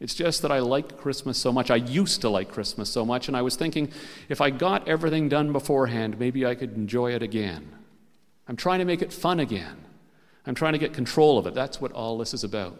It's 0.00 0.14
just 0.14 0.42
that 0.42 0.50
I 0.50 0.58
like 0.58 0.98
Christmas 0.98 1.38
so 1.38 1.52
much. 1.52 1.70
I 1.70 1.76
used 1.76 2.20
to 2.22 2.28
like 2.28 2.50
Christmas 2.50 2.90
so 2.90 3.04
much, 3.04 3.28
and 3.28 3.36
I 3.36 3.42
was 3.42 3.56
thinking 3.56 3.90
if 4.28 4.40
I 4.40 4.50
got 4.50 4.88
everything 4.88 5.28
done 5.28 5.52
beforehand, 5.52 6.18
maybe 6.18 6.44
I 6.44 6.54
could 6.54 6.76
enjoy 6.76 7.12
it 7.12 7.22
again. 7.22 7.72
I'm 8.48 8.56
trying 8.56 8.80
to 8.80 8.84
make 8.84 9.02
it 9.02 9.12
fun 9.12 9.40
again. 9.40 9.76
I'm 10.46 10.54
trying 10.54 10.74
to 10.74 10.78
get 10.78 10.92
control 10.92 11.38
of 11.38 11.46
it. 11.46 11.54
That's 11.54 11.80
what 11.80 11.92
all 11.92 12.18
this 12.18 12.34
is 12.34 12.44
about. 12.44 12.78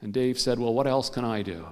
And 0.00 0.12
Dave 0.12 0.38
said, 0.38 0.58
Well, 0.58 0.72
what 0.72 0.86
else 0.86 1.10
can 1.10 1.24
I 1.24 1.42
do? 1.42 1.66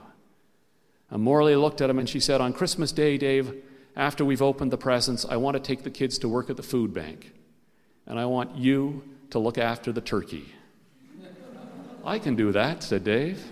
And 1.10 1.22
Morley 1.22 1.56
looked 1.56 1.80
at 1.80 1.88
him 1.88 1.98
and 1.98 2.08
she 2.08 2.20
said, 2.20 2.40
On 2.40 2.52
Christmas 2.52 2.92
Day, 2.92 3.16
Dave, 3.16 3.54
after 3.94 4.24
we've 4.24 4.42
opened 4.42 4.70
the 4.72 4.78
presents, 4.78 5.24
I 5.24 5.36
want 5.36 5.54
to 5.54 5.62
take 5.62 5.82
the 5.82 5.90
kids 5.90 6.18
to 6.18 6.28
work 6.28 6.50
at 6.50 6.56
the 6.56 6.62
food 6.62 6.92
bank. 6.92 7.32
And 8.06 8.18
I 8.18 8.26
want 8.26 8.56
you 8.56 9.02
to 9.30 9.38
look 9.38 9.58
after 9.58 9.92
the 9.92 10.00
turkey. 10.00 10.54
I 12.04 12.18
can 12.18 12.36
do 12.36 12.52
that, 12.52 12.82
said 12.82 13.02
Dave. 13.04 13.44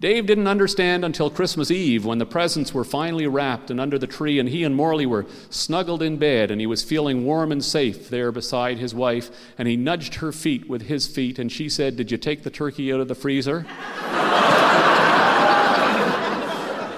Dave 0.00 0.26
didn't 0.26 0.48
understand 0.48 1.04
until 1.04 1.30
Christmas 1.30 1.70
Eve 1.70 2.04
when 2.04 2.18
the 2.18 2.26
presents 2.26 2.74
were 2.74 2.84
finally 2.84 3.26
wrapped 3.26 3.70
and 3.70 3.80
under 3.80 3.98
the 3.98 4.06
tree, 4.06 4.38
and 4.38 4.48
he 4.48 4.62
and 4.62 4.76
Morley 4.76 5.06
were 5.06 5.24
snuggled 5.48 6.02
in 6.02 6.18
bed, 6.18 6.50
and 6.50 6.60
he 6.60 6.66
was 6.66 6.84
feeling 6.84 7.24
warm 7.24 7.50
and 7.50 7.64
safe 7.64 8.10
there 8.10 8.30
beside 8.30 8.76
his 8.78 8.94
wife. 8.94 9.30
And 9.56 9.66
he 9.66 9.78
nudged 9.78 10.16
her 10.16 10.30
feet 10.30 10.68
with 10.68 10.82
his 10.82 11.06
feet, 11.06 11.38
and 11.38 11.50
she 11.50 11.70
said, 11.70 11.96
Did 11.96 12.10
you 12.10 12.18
take 12.18 12.42
the 12.42 12.50
turkey 12.50 12.92
out 12.92 13.00
of 13.00 13.08
the 13.08 13.14
freezer? 13.14 13.64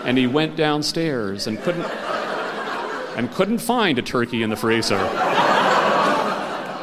and 0.04 0.18
he 0.18 0.26
went 0.26 0.56
downstairs 0.56 1.46
and 1.46 1.60
couldn't, 1.60 1.86
and 1.86 3.30
couldn't 3.30 3.58
find 3.58 4.00
a 4.00 4.02
turkey 4.02 4.42
in 4.42 4.50
the 4.50 4.56
freezer 4.56 5.35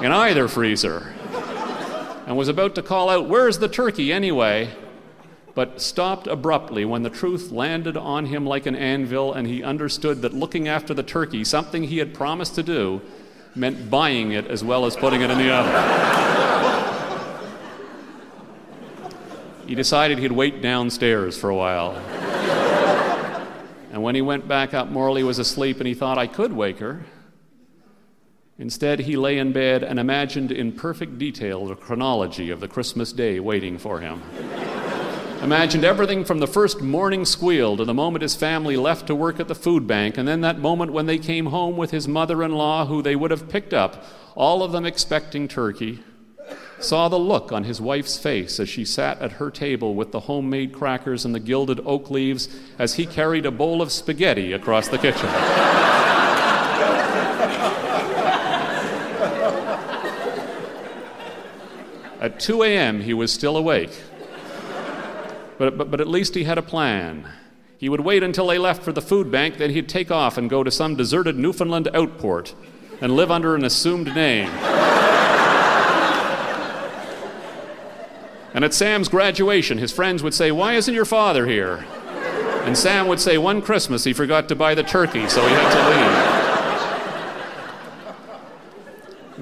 in 0.03 0.11
either 0.11 0.49
freezer 0.49 1.13
and 2.27 2.35
was 2.35 2.49
about 2.49 2.75
to 2.75 2.83
call 2.83 3.09
out, 3.09 3.27
Where's 3.29 3.57
the 3.57 3.69
turkey 3.69 4.13
anyway? 4.13 4.69
but 5.55 5.79
stopped 5.79 6.25
abruptly 6.25 6.83
when 6.83 7.03
the 7.03 7.09
truth 7.11 7.51
landed 7.51 7.95
on 7.95 8.25
him 8.25 8.43
like 8.43 8.65
an 8.65 8.75
anvil 8.75 9.33
and 9.33 9.45
he 9.47 9.61
understood 9.63 10.23
that 10.23 10.33
looking 10.33 10.67
after 10.67 10.95
the 10.95 11.03
turkey, 11.03 11.43
something 11.43 11.83
he 11.83 11.99
had 11.99 12.11
promised 12.11 12.55
to 12.55 12.63
do, 12.63 12.99
meant 13.53 13.87
buying 13.89 14.31
it 14.31 14.47
as 14.47 14.63
well 14.63 14.83
as 14.85 14.95
putting 14.95 15.21
it 15.21 15.29
in 15.29 15.37
the 15.37 15.53
oven. 15.53 15.71
he 19.67 19.75
decided 19.75 20.17
he'd 20.17 20.31
wait 20.31 20.59
downstairs 20.59 21.37
for 21.37 21.51
a 21.51 21.55
while. 21.55 21.91
and 23.91 24.01
when 24.01 24.15
he 24.15 24.21
went 24.21 24.47
back 24.47 24.73
up, 24.73 24.89
Morley 24.89 25.21
was 25.21 25.37
asleep 25.37 25.77
and 25.77 25.85
he 25.85 25.93
thought, 25.93 26.17
I 26.17 26.25
could 26.25 26.51
wake 26.51 26.79
her. 26.79 27.03
Instead, 28.59 28.99
he 28.99 29.17
lay 29.17 29.39
in 29.39 29.51
bed 29.51 29.83
and 29.83 29.99
imagined 29.99 30.51
in 30.51 30.71
perfect 30.71 31.17
detail 31.17 31.65
the 31.65 31.75
chronology 31.75 32.51
of 32.51 32.59
the 32.59 32.67
Christmas 32.67 33.11
day 33.11 33.39
waiting 33.39 33.79
for 33.79 33.99
him. 33.99 34.21
imagined 35.41 35.83
everything 35.83 36.23
from 36.23 36.37
the 36.37 36.47
first 36.47 36.79
morning 36.79 37.25
squeal 37.25 37.75
to 37.75 37.83
the 37.83 37.93
moment 37.93 38.21
his 38.21 38.35
family 38.35 38.77
left 38.77 39.07
to 39.07 39.15
work 39.15 39.39
at 39.39 39.47
the 39.47 39.55
food 39.55 39.87
bank, 39.87 40.19
and 40.19 40.27
then 40.27 40.41
that 40.41 40.59
moment 40.59 40.93
when 40.93 41.07
they 41.07 41.17
came 41.17 41.47
home 41.47 41.75
with 41.75 41.89
his 41.89 42.07
mother 42.07 42.43
in 42.43 42.51
law, 42.51 42.85
who 42.85 43.01
they 43.01 43.15
would 43.15 43.31
have 43.31 43.49
picked 43.49 43.73
up, 43.73 44.05
all 44.35 44.61
of 44.61 44.71
them 44.71 44.85
expecting 44.85 45.47
turkey, 45.47 46.03
saw 46.79 47.09
the 47.09 47.17
look 47.17 47.51
on 47.51 47.63
his 47.63 47.81
wife's 47.81 48.17
face 48.19 48.59
as 48.59 48.69
she 48.69 48.85
sat 48.85 49.19
at 49.19 49.33
her 49.33 49.49
table 49.49 49.95
with 49.95 50.11
the 50.11 50.21
homemade 50.21 50.73
crackers 50.73 51.25
and 51.25 51.33
the 51.33 51.39
gilded 51.39 51.79
oak 51.85 52.11
leaves 52.11 52.47
as 52.77 52.93
he 52.95 53.05
carried 53.05 53.47
a 53.47 53.51
bowl 53.51 53.81
of 53.81 53.91
spaghetti 53.91 54.53
across 54.53 54.89
the 54.89 54.97
kitchen. 54.99 55.29
At 62.23 62.39
2 62.39 62.63
a.m., 62.63 63.01
he 63.01 63.13
was 63.13 63.33
still 63.33 63.57
awake. 63.57 63.91
But, 65.57 65.77
but, 65.77 65.91
but 65.91 65.99
at 65.99 66.07
least 66.07 66.35
he 66.35 66.45
had 66.45 66.57
a 66.57 66.61
plan. 66.61 67.27
He 67.77 67.89
would 67.89 67.99
wait 67.99 68.23
until 68.23 68.47
they 68.47 68.57
left 68.57 68.81
for 68.81 68.93
the 68.93 69.01
food 69.01 69.29
bank, 69.29 69.57
then 69.57 69.71
he'd 69.71 69.89
take 69.89 70.09
off 70.09 70.37
and 70.37 70.49
go 70.49 70.63
to 70.63 70.71
some 70.71 70.95
deserted 70.95 71.37
Newfoundland 71.37 71.89
outport 71.93 72.55
and 73.01 73.17
live 73.17 73.29
under 73.29 73.55
an 73.55 73.65
assumed 73.65 74.15
name. 74.15 74.47
and 78.53 78.63
at 78.63 78.73
Sam's 78.73 79.09
graduation, 79.09 79.77
his 79.77 79.91
friends 79.91 80.23
would 80.23 80.33
say, 80.33 80.49
Why 80.49 80.75
isn't 80.75 80.93
your 80.93 81.03
father 81.03 81.45
here? 81.45 81.85
And 82.63 82.77
Sam 82.77 83.07
would 83.09 83.19
say, 83.19 83.37
One 83.37 83.61
Christmas 83.61 84.05
he 84.05 84.13
forgot 84.13 84.47
to 84.47 84.55
buy 84.55 84.75
the 84.75 84.83
turkey, 84.83 85.27
so 85.27 85.45
he 85.45 85.53
had 85.53 85.73
to 85.73 85.89
leave. 85.89 86.32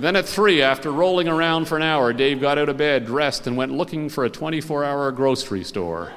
Then 0.01 0.15
at 0.15 0.25
three, 0.25 0.63
after 0.63 0.91
rolling 0.91 1.27
around 1.27 1.65
for 1.65 1.75
an 1.75 1.83
hour, 1.83 2.11
Dave 2.11 2.41
got 2.41 2.57
out 2.57 2.69
of 2.69 2.77
bed, 2.77 3.05
dressed, 3.05 3.45
and 3.45 3.55
went 3.55 3.71
looking 3.71 4.09
for 4.09 4.25
a 4.25 4.31
24 4.31 4.83
hour 4.83 5.11
grocery 5.11 5.63
store. 5.63 6.11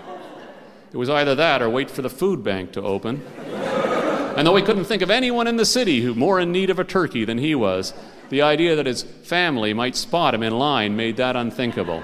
It 0.91 0.97
was 0.97 1.11
either 1.11 1.35
that 1.35 1.61
or 1.61 1.69
wait 1.69 1.91
for 1.91 2.01
the 2.01 2.09
food 2.09 2.43
bank 2.43 2.73
to 2.73 2.81
open. 2.81 3.23
And 3.45 4.47
though 4.47 4.57
he 4.57 4.63
couldn't 4.63 4.87
think 4.87 5.03
of 5.03 5.11
anyone 5.11 5.47
in 5.47 5.57
the 5.57 5.67
city 5.67 6.01
who 6.01 6.15
more 6.15 6.41
in 6.41 6.51
need 6.51 6.71
of 6.71 6.79
a 6.79 6.85
turkey 6.85 7.27
than 7.27 7.37
he 7.37 7.55
was, 7.55 7.93
the 8.31 8.41
idea 8.41 8.75
that 8.75 8.87
his 8.87 9.03
family 9.03 9.75
might 9.75 9.97
spot 9.97 10.35
him 10.35 10.43
in 10.43 10.59
line 10.59 10.97
made 10.97 11.19
that 11.19 11.37
unthinkable. 11.37 12.03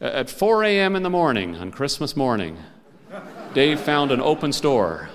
At 0.00 0.30
4 0.30 0.64
a.m. 0.64 0.96
in 0.96 1.02
the 1.02 1.10
morning, 1.10 1.56
on 1.56 1.70
Christmas 1.70 2.16
morning, 2.16 2.56
Dave 3.52 3.78
found 3.78 4.10
an 4.10 4.22
open 4.22 4.54
store 4.54 5.10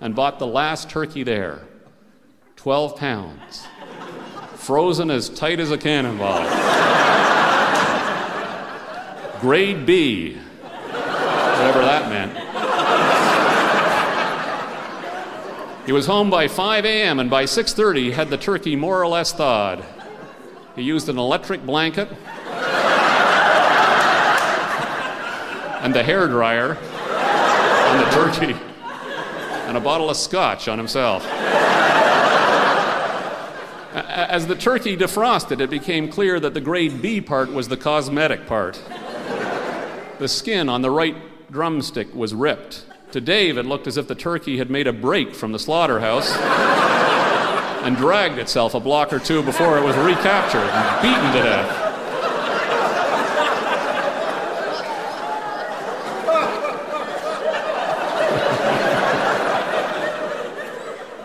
and 0.00 0.14
bought 0.14 0.38
the 0.38 0.46
last 0.46 0.88
turkey 0.88 1.22
there. 1.24 1.60
12 2.66 2.96
pounds, 2.96 3.64
frozen 4.56 5.08
as 5.08 5.28
tight 5.28 5.60
as 5.60 5.70
a 5.70 5.78
cannonball. 5.78 6.42
Grade 9.40 9.86
B, 9.86 10.34
whatever 10.34 11.78
that 11.82 12.08
meant. 12.10 12.32
He 15.86 15.92
was 15.92 16.06
home 16.06 16.28
by 16.28 16.48
5 16.48 16.84
a.m. 16.84 17.20
and 17.20 17.30
by 17.30 17.44
6:30 17.44 17.96
he 17.98 18.10
had 18.10 18.30
the 18.30 18.36
turkey 18.36 18.74
more 18.74 19.00
or 19.00 19.06
less 19.06 19.32
thawed. 19.32 19.84
He 20.74 20.82
used 20.82 21.08
an 21.08 21.18
electric 21.18 21.64
blanket 21.64 22.08
and 25.84 25.94
the 25.94 26.02
hair 26.02 26.26
dryer 26.26 26.70
on 26.70 27.98
the 27.98 28.10
turkey 28.10 28.56
and 29.68 29.76
a 29.76 29.80
bottle 29.80 30.10
of 30.10 30.16
scotch 30.16 30.66
on 30.66 30.78
himself. 30.78 31.24
As 34.16 34.46
the 34.46 34.54
turkey 34.54 34.96
defrosted, 34.96 35.60
it 35.60 35.68
became 35.68 36.08
clear 36.08 36.40
that 36.40 36.54
the 36.54 36.60
grade 36.62 37.02
B 37.02 37.20
part 37.20 37.52
was 37.52 37.68
the 37.68 37.76
cosmetic 37.76 38.46
part. 38.46 38.82
The 40.18 40.26
skin 40.26 40.70
on 40.70 40.80
the 40.80 40.90
right 40.90 41.14
drumstick 41.52 42.14
was 42.14 42.32
ripped. 42.32 42.86
To 43.12 43.20
Dave, 43.20 43.58
it 43.58 43.66
looked 43.66 43.86
as 43.86 43.98
if 43.98 44.08
the 44.08 44.14
turkey 44.14 44.56
had 44.56 44.70
made 44.70 44.86
a 44.86 44.92
break 44.94 45.34
from 45.34 45.52
the 45.52 45.58
slaughterhouse 45.58 46.34
and 47.84 47.94
dragged 47.94 48.38
itself 48.38 48.72
a 48.72 48.80
block 48.80 49.12
or 49.12 49.18
two 49.18 49.42
before 49.42 49.76
it 49.76 49.84
was 49.84 49.94
recaptured 49.96 50.62
and 50.62 51.02
beaten 51.02 51.32
to 51.32 51.42
death. 51.42 51.82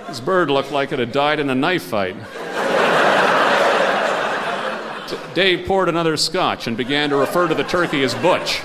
This 0.09 0.19
bird 0.19 0.51
looked 0.51 0.73
like 0.73 0.91
it 0.91 0.99
had 0.99 1.13
died 1.13 1.39
in 1.39 1.49
a 1.49 1.55
knife 1.55 1.83
fight. 1.83 2.17
Dave 5.33 5.67
poured 5.67 5.89
another 5.89 6.17
scotch 6.17 6.67
and 6.67 6.75
began 6.75 7.09
to 7.09 7.15
refer 7.15 7.47
to 7.47 7.55
the 7.55 7.63
turkey 7.63 8.03
as 8.03 8.13
Butch. 8.15 8.61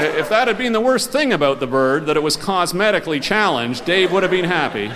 If 0.00 0.28
that 0.28 0.46
had 0.46 0.56
been 0.56 0.72
the 0.72 0.80
worst 0.80 1.10
thing 1.10 1.32
about 1.32 1.58
the 1.58 1.66
bird, 1.66 2.06
that 2.06 2.16
it 2.16 2.22
was 2.22 2.36
cosmetically 2.36 3.20
challenged, 3.20 3.84
Dave 3.84 4.12
would 4.12 4.22
have 4.22 4.30
been 4.30 4.44
happy. 4.44 4.92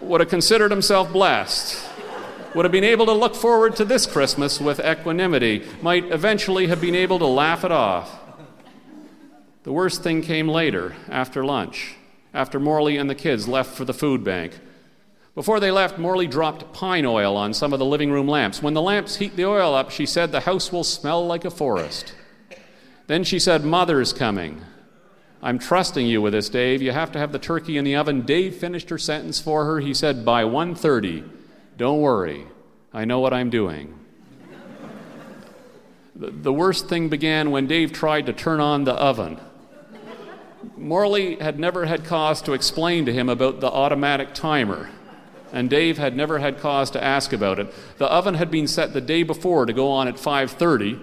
Would 0.00 0.20
have 0.20 0.30
considered 0.30 0.72
himself 0.72 1.12
blessed. 1.12 1.84
Would 2.54 2.64
have 2.64 2.72
been 2.72 2.82
able 2.82 3.06
to 3.06 3.12
look 3.12 3.36
forward 3.36 3.76
to 3.76 3.84
this 3.84 4.04
Christmas 4.06 4.60
with 4.60 4.80
equanimity. 4.80 5.64
Might 5.80 6.10
eventually 6.10 6.66
have 6.66 6.80
been 6.80 6.94
able 6.94 7.18
to 7.20 7.26
laugh 7.26 7.64
it 7.64 7.70
off. 7.70 8.18
The 9.62 9.72
worst 9.72 10.02
thing 10.02 10.22
came 10.22 10.48
later, 10.48 10.94
after 11.08 11.44
lunch, 11.44 11.94
after 12.32 12.58
Morley 12.58 12.96
and 12.96 13.08
the 13.08 13.14
kids 13.14 13.46
left 13.46 13.76
for 13.76 13.84
the 13.84 13.94
food 13.94 14.24
bank. 14.24 14.58
Before 15.36 15.60
they 15.60 15.70
left, 15.70 15.98
Morley 15.98 16.26
dropped 16.26 16.72
pine 16.72 17.04
oil 17.04 17.36
on 17.36 17.52
some 17.52 17.74
of 17.74 17.78
the 17.78 17.84
living 17.84 18.10
room 18.10 18.26
lamps. 18.26 18.62
When 18.62 18.72
the 18.72 18.80
lamps 18.80 19.16
heat 19.16 19.36
the 19.36 19.44
oil 19.44 19.74
up, 19.74 19.90
she 19.90 20.06
said, 20.06 20.32
the 20.32 20.40
house 20.40 20.72
will 20.72 20.82
smell 20.82 21.26
like 21.26 21.44
a 21.44 21.50
forest. 21.50 22.14
Then 23.06 23.22
she 23.22 23.38
said, 23.38 23.62
Mother's 23.62 24.14
coming. 24.14 24.62
I'm 25.42 25.58
trusting 25.58 26.06
you 26.06 26.22
with 26.22 26.32
this, 26.32 26.48
Dave. 26.48 26.80
You 26.80 26.92
have 26.92 27.12
to 27.12 27.18
have 27.18 27.32
the 27.32 27.38
turkey 27.38 27.76
in 27.76 27.84
the 27.84 27.96
oven. 27.96 28.22
Dave 28.22 28.56
finished 28.56 28.88
her 28.88 28.96
sentence 28.96 29.38
for 29.38 29.66
her. 29.66 29.78
He 29.78 29.92
said, 29.92 30.24
by 30.24 30.42
1.30, 30.42 31.28
don't 31.76 32.00
worry. 32.00 32.46
I 32.94 33.04
know 33.04 33.20
what 33.20 33.34
I'm 33.34 33.50
doing. 33.50 33.92
the 36.14 36.52
worst 36.52 36.88
thing 36.88 37.10
began 37.10 37.50
when 37.50 37.66
Dave 37.66 37.92
tried 37.92 38.24
to 38.24 38.32
turn 38.32 38.58
on 38.58 38.84
the 38.84 38.94
oven. 38.94 39.38
Morley 40.78 41.36
had 41.36 41.58
never 41.58 41.84
had 41.84 42.06
cause 42.06 42.40
to 42.40 42.54
explain 42.54 43.04
to 43.04 43.12
him 43.12 43.28
about 43.28 43.60
the 43.60 43.70
automatic 43.70 44.32
timer 44.32 44.88
and 45.52 45.70
Dave 45.70 45.98
had 45.98 46.16
never 46.16 46.38
had 46.38 46.58
cause 46.58 46.90
to 46.90 47.02
ask 47.02 47.32
about 47.32 47.58
it. 47.58 47.72
The 47.98 48.06
oven 48.06 48.34
had 48.34 48.50
been 48.50 48.66
set 48.66 48.92
the 48.92 49.00
day 49.00 49.22
before 49.22 49.66
to 49.66 49.72
go 49.72 49.90
on 49.90 50.08
at 50.08 50.18
5:30. 50.18 50.98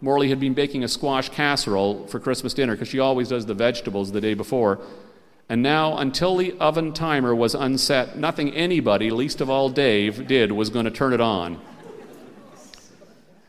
Morley 0.00 0.28
had 0.28 0.38
been 0.38 0.54
baking 0.54 0.84
a 0.84 0.88
squash 0.88 1.28
casserole 1.28 2.06
for 2.06 2.20
Christmas 2.20 2.54
dinner 2.54 2.74
because 2.74 2.88
she 2.88 3.00
always 3.00 3.28
does 3.28 3.46
the 3.46 3.54
vegetables 3.54 4.12
the 4.12 4.20
day 4.20 4.34
before. 4.34 4.78
And 5.48 5.62
now, 5.62 5.96
until 5.96 6.36
the 6.36 6.54
oven 6.60 6.92
timer 6.92 7.34
was 7.34 7.54
unset, 7.54 8.16
nothing 8.16 8.54
anybody, 8.54 9.10
least 9.10 9.40
of 9.40 9.48
all 9.50 9.70
Dave, 9.70 10.28
did 10.28 10.52
was 10.52 10.68
going 10.68 10.84
to 10.84 10.90
turn 10.90 11.12
it 11.12 11.20
on. 11.20 11.58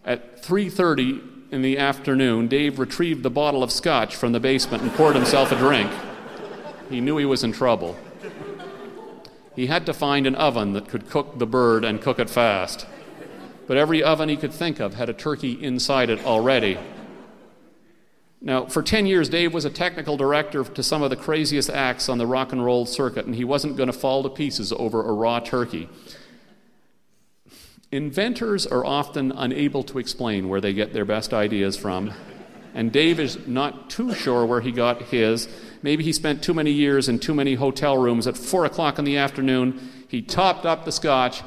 At 0.05 0.41
3:30 0.41 1.21
in 1.51 1.62
the 1.62 1.77
afternoon, 1.77 2.47
Dave 2.47 2.79
retrieved 2.79 3.21
the 3.21 3.29
bottle 3.29 3.62
of 3.62 3.71
scotch 3.71 4.15
from 4.15 4.31
the 4.31 4.39
basement 4.39 4.81
and 4.81 4.91
poured 4.93 5.15
himself 5.15 5.51
a 5.51 5.55
drink. 5.55 5.91
He 6.89 7.01
knew 7.01 7.17
he 7.17 7.25
was 7.25 7.43
in 7.43 7.51
trouble 7.51 7.95
he 9.60 9.67
had 9.67 9.86
to 9.86 9.93
find 9.93 10.26
an 10.26 10.36
oven 10.36 10.72
that 10.72 10.88
could 10.88 11.10
cook 11.10 11.38
the 11.38 11.45
bird 11.45 11.84
and 11.84 12.02
cook 12.02 12.17
it 12.17 12.30
fast. 12.30 12.88
But 13.67 13.76
every 13.76 14.02
oven 14.02 14.30
he 14.30 14.38
could 14.38 14.54
think 14.54 14.80
of 14.80 14.93
had 14.93 15.10
a 15.10 15.13
turkey 15.13 15.62
inside 15.62 16.10
it 16.10 16.26
already. 16.26 16.78
Now, 18.39 18.67
for 18.67 18.82
10 18.82 19.06
years, 19.06 19.28
Dave 19.28 19.54
was 19.54 19.65
a 19.65 19.69
technical 19.69 20.15
director 20.15 20.63
to 20.63 20.82
some 20.82 21.04
of 21.04 21.10
the 21.10 21.17
craziest 21.17 21.69
acts 21.69 22.08
on 22.08 22.19
the 22.19 22.26
rock 22.26 22.54
and 22.54 22.63
roll 22.63 22.86
circuit, 22.86 23.26
and 23.26 23.36
he 23.36 23.43
wasn't 23.43 23.76
going 23.76 23.88
to 23.88 23.93
fall 23.93 24.24
to 24.24 24.30
pieces 24.30 24.72
over 24.72 25.06
a 25.06 25.12
raw 25.12 25.41
turkey. 25.41 25.89
Inventors 27.91 28.65
are 28.65 28.86
often 28.86 29.34
unable 29.34 29.84
to 29.84 30.00
explain 30.00 30.48
where 30.48 30.62
they 30.62 30.72
get 30.72 30.93
their 30.93 31.04
best 31.04 31.34
ideas 31.34 31.76
from, 31.76 32.13
and 32.73 32.91
Dave 32.91 33.19
is 33.19 33.47
not 33.47 33.89
too 33.89 34.13
sure 34.13 34.45
where 34.45 34.62
he 34.62 34.71
got 34.71 35.01
his. 35.03 35.47
Maybe 35.82 36.03
he 36.03 36.13
spent 36.13 36.43
too 36.43 36.53
many 36.53 36.71
years 36.71 37.10
in 37.10 37.19
too 37.19 37.34
many 37.34 37.55
hotel 37.55 37.97
rooms. 37.97 38.27
At 38.27 38.38
4 38.38 38.65
o'clock 38.65 38.99
in 38.99 39.05
the 39.05 39.17
afternoon, 39.17 39.79
he 40.08 40.21
topped 40.21 40.65
up 40.65 40.86
the 40.86 40.91
scotch 40.91 41.41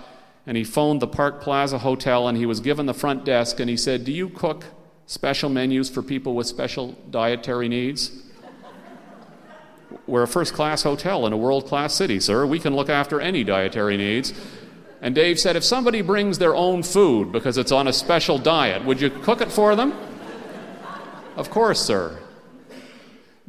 and 0.46 0.56
he 0.56 0.64
phoned 0.64 1.00
the 1.00 1.06
Park 1.06 1.40
Plaza 1.40 1.78
Hotel 1.78 2.28
and 2.28 2.36
he 2.36 2.46
was 2.46 2.60
given 2.60 2.86
the 2.86 2.94
front 2.94 3.24
desk 3.24 3.60
and 3.60 3.70
he 3.70 3.76
said, 3.76 4.04
Do 4.04 4.12
you 4.12 4.28
cook 4.28 4.64
special 5.06 5.50
menus 5.50 5.88
for 5.88 6.02
people 6.02 6.34
with 6.34 6.46
special 6.46 6.92
dietary 7.10 7.68
needs? 7.68 8.10
We're 10.06 10.22
a 10.22 10.28
first 10.28 10.54
class 10.54 10.82
hotel 10.82 11.26
in 11.26 11.32
a 11.32 11.36
world 11.36 11.66
class 11.66 11.94
city, 11.94 12.18
sir. 12.18 12.46
We 12.46 12.58
can 12.58 12.74
look 12.74 12.88
after 12.88 13.20
any 13.20 13.44
dietary 13.44 13.96
needs. 13.96 14.32
And 15.00 15.14
Dave 15.14 15.38
said, 15.38 15.54
If 15.54 15.64
somebody 15.64 16.00
brings 16.00 16.38
their 16.38 16.54
own 16.54 16.82
food 16.82 17.30
because 17.30 17.58
it's 17.58 17.72
on 17.72 17.86
a 17.86 17.92
special 17.92 18.38
diet, 18.38 18.84
would 18.84 19.00
you 19.00 19.10
cook 19.10 19.40
it 19.40 19.52
for 19.52 19.76
them? 19.76 19.92
Of 21.36 21.50
course, 21.50 21.80
sir. 21.80 22.18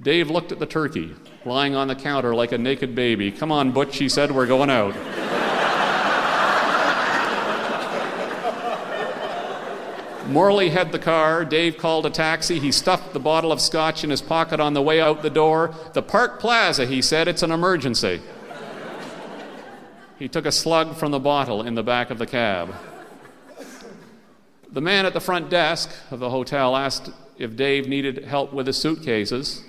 Dave 0.01 0.29
looked 0.29 0.51
at 0.51 0.59
the 0.59 0.65
turkey, 0.65 1.13
lying 1.45 1.75
on 1.75 1.87
the 1.87 1.95
counter 1.95 2.33
like 2.33 2.51
a 2.51 2.57
naked 2.57 2.95
baby. 2.95 3.31
Come 3.31 3.51
on, 3.51 3.71
Butch, 3.71 3.97
he 3.97 4.09
said, 4.09 4.31
we're 4.31 4.47
going 4.47 4.69
out. 4.69 4.95
Morley 10.27 10.69
had 10.69 10.91
the 10.91 10.99
car. 10.99 11.43
Dave 11.43 11.77
called 11.77 12.05
a 12.05 12.09
taxi. 12.09 12.57
He 12.57 12.71
stuffed 12.71 13.13
the 13.13 13.19
bottle 13.19 13.51
of 13.51 13.59
scotch 13.59 14.03
in 14.03 14.09
his 14.09 14.21
pocket 14.21 14.59
on 14.59 14.73
the 14.73 14.81
way 14.81 15.01
out 15.01 15.21
the 15.21 15.29
door. 15.29 15.75
The 15.93 16.01
Park 16.01 16.39
Plaza, 16.39 16.85
he 16.85 17.01
said, 17.01 17.27
it's 17.27 17.43
an 17.43 17.51
emergency. 17.51 18.21
he 20.17 20.27
took 20.27 20.45
a 20.45 20.51
slug 20.51 20.95
from 20.95 21.11
the 21.11 21.19
bottle 21.19 21.61
in 21.61 21.75
the 21.75 21.83
back 21.83 22.09
of 22.09 22.17
the 22.17 22.25
cab. 22.25 22.73
The 24.71 24.81
man 24.81 25.05
at 25.05 25.13
the 25.13 25.19
front 25.19 25.49
desk 25.49 25.91
of 26.09 26.19
the 26.19 26.29
hotel 26.29 26.75
asked 26.75 27.11
if 27.43 27.55
Dave 27.55 27.87
needed 27.87 28.25
help 28.25 28.53
with 28.53 28.67
his 28.67 28.77
suitcases. 28.77 29.63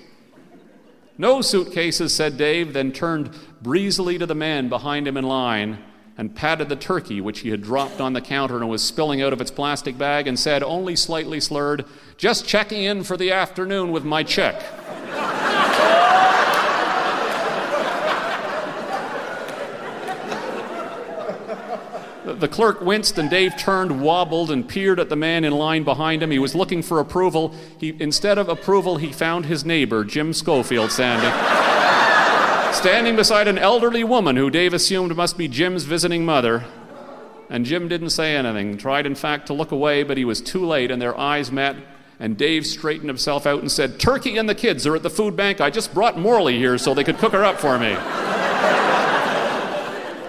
No 1.17 1.41
suitcases, 1.41 2.13
said 2.13 2.37
Dave, 2.37 2.73
then 2.73 2.91
turned 2.91 3.29
breezily 3.61 4.17
to 4.17 4.25
the 4.25 4.35
man 4.35 4.67
behind 4.67 5.07
him 5.07 5.15
in 5.15 5.25
line 5.25 5.77
and 6.17 6.35
patted 6.35 6.69
the 6.69 6.75
turkey 6.75 7.21
which 7.21 7.39
he 7.39 7.49
had 7.49 7.61
dropped 7.61 8.01
on 8.01 8.13
the 8.13 8.21
counter 8.21 8.57
and 8.57 8.69
was 8.69 8.81
spilling 8.81 9.21
out 9.21 9.33
of 9.33 9.41
its 9.41 9.51
plastic 9.51 9.97
bag 9.97 10.27
and 10.27 10.39
said, 10.39 10.63
only 10.63 10.95
slightly 10.95 11.39
slurred, 11.39 11.85
Just 12.17 12.47
checking 12.47 12.83
in 12.83 13.03
for 13.03 13.17
the 13.17 13.31
afternoon 13.31 13.91
with 13.91 14.03
my 14.03 14.23
check. 14.23 14.61
The 22.39 22.47
clerk 22.47 22.81
winced, 22.81 23.17
and 23.17 23.29
Dave 23.29 23.55
turned, 23.57 24.01
wobbled, 24.01 24.51
and 24.51 24.67
peered 24.67 24.99
at 24.99 25.09
the 25.09 25.15
man 25.15 25.43
in 25.43 25.53
line 25.53 25.83
behind 25.83 26.21
him. 26.21 26.31
He 26.31 26.39
was 26.39 26.55
looking 26.55 26.81
for 26.81 26.99
approval. 26.99 27.53
He, 27.77 27.95
instead 27.99 28.37
of 28.37 28.49
approval, 28.49 28.97
he 28.97 29.11
found 29.11 29.45
his 29.45 29.63
neighbor, 29.63 30.03
Jim 30.03 30.33
Schofield, 30.33 30.91
standing. 30.91 31.31
standing 32.73 33.15
beside 33.15 33.47
an 33.47 33.57
elderly 33.57 34.03
woman 34.03 34.35
who 34.35 34.49
Dave 34.49 34.73
assumed 34.73 35.15
must 35.15 35.37
be 35.37 35.47
Jim's 35.47 35.83
visiting 35.83 36.25
mother. 36.25 36.65
And 37.49 37.65
Jim 37.65 37.87
didn't 37.87 38.09
say 38.09 38.35
anything, 38.35 38.77
tried, 38.77 39.05
in 39.05 39.15
fact, 39.15 39.47
to 39.47 39.53
look 39.53 39.71
away, 39.71 40.03
but 40.03 40.17
he 40.17 40.25
was 40.25 40.41
too 40.41 40.65
late, 40.65 40.91
and 40.91 41.01
their 41.01 41.17
eyes 41.17 41.51
met. 41.51 41.75
And 42.19 42.37
Dave 42.37 42.65
straightened 42.65 43.09
himself 43.09 43.45
out 43.45 43.61
and 43.61 43.71
said, 43.71 43.99
Turkey 43.99 44.37
and 44.37 44.47
the 44.47 44.55
kids 44.55 44.87
are 44.87 44.95
at 44.95 45.03
the 45.03 45.09
food 45.09 45.35
bank. 45.35 45.61
I 45.61 45.69
just 45.69 45.93
brought 45.93 46.17
Morley 46.17 46.57
here 46.57 46.77
so 46.77 46.93
they 46.93 47.03
could 47.03 47.17
cook 47.17 47.33
her 47.33 47.43
up 47.43 47.59
for 47.59 47.77
me. 47.77 47.95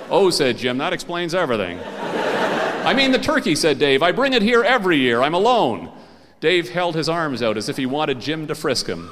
Oh, 0.08 0.30
said 0.30 0.58
Jim, 0.58 0.78
that 0.78 0.92
explains 0.92 1.34
everything. 1.34 1.80
I 2.86 2.94
mean 2.94 3.10
the 3.10 3.18
turkey, 3.18 3.56
said 3.56 3.78
Dave. 3.78 4.02
I 4.02 4.12
bring 4.12 4.32
it 4.32 4.42
here 4.42 4.62
every 4.62 4.98
year. 4.98 5.20
I'm 5.20 5.34
alone. 5.34 5.90
Dave 6.38 6.68
held 6.68 6.94
his 6.94 7.08
arms 7.08 7.42
out 7.42 7.56
as 7.56 7.68
if 7.68 7.76
he 7.76 7.86
wanted 7.86 8.20
Jim 8.20 8.46
to 8.46 8.54
frisk 8.54 8.86
him. 8.86 9.10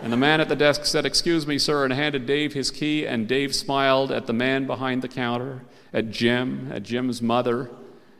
And 0.00 0.12
the 0.12 0.16
man 0.16 0.40
at 0.40 0.48
the 0.48 0.56
desk 0.56 0.86
said, 0.86 1.04
Excuse 1.04 1.46
me, 1.46 1.58
sir, 1.58 1.84
and 1.84 1.92
handed 1.92 2.24
Dave 2.24 2.54
his 2.54 2.70
key. 2.70 3.06
And 3.06 3.28
Dave 3.28 3.54
smiled 3.54 4.10
at 4.10 4.26
the 4.26 4.32
man 4.32 4.66
behind 4.66 5.02
the 5.02 5.08
counter, 5.08 5.62
at 5.92 6.10
Jim, 6.10 6.70
at 6.72 6.84
Jim's 6.84 7.20
mother, 7.20 7.68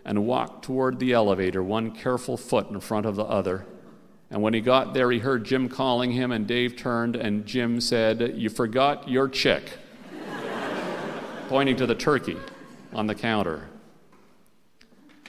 and 0.04 0.26
walked 0.26 0.64
toward 0.64 0.98
the 0.98 1.12
elevator, 1.12 1.62
one 1.62 1.92
careful 1.92 2.36
foot 2.36 2.68
in 2.68 2.80
front 2.80 3.06
of 3.06 3.16
the 3.16 3.24
other. 3.24 3.64
And 4.30 4.42
when 4.42 4.52
he 4.52 4.60
got 4.60 4.92
there, 4.92 5.10
he 5.10 5.20
heard 5.20 5.44
Jim 5.44 5.68
calling 5.68 6.10
him, 6.10 6.32
and 6.32 6.46
Dave 6.46 6.76
turned, 6.76 7.16
and 7.16 7.46
Jim 7.46 7.80
said, 7.80 8.34
You 8.36 8.50
forgot 8.50 9.08
your 9.08 9.28
chick 9.28 9.70
pointing 11.48 11.76
to 11.76 11.86
the 11.86 11.94
turkey 11.94 12.36
on 12.92 13.06
the 13.06 13.14
counter. 13.14 13.68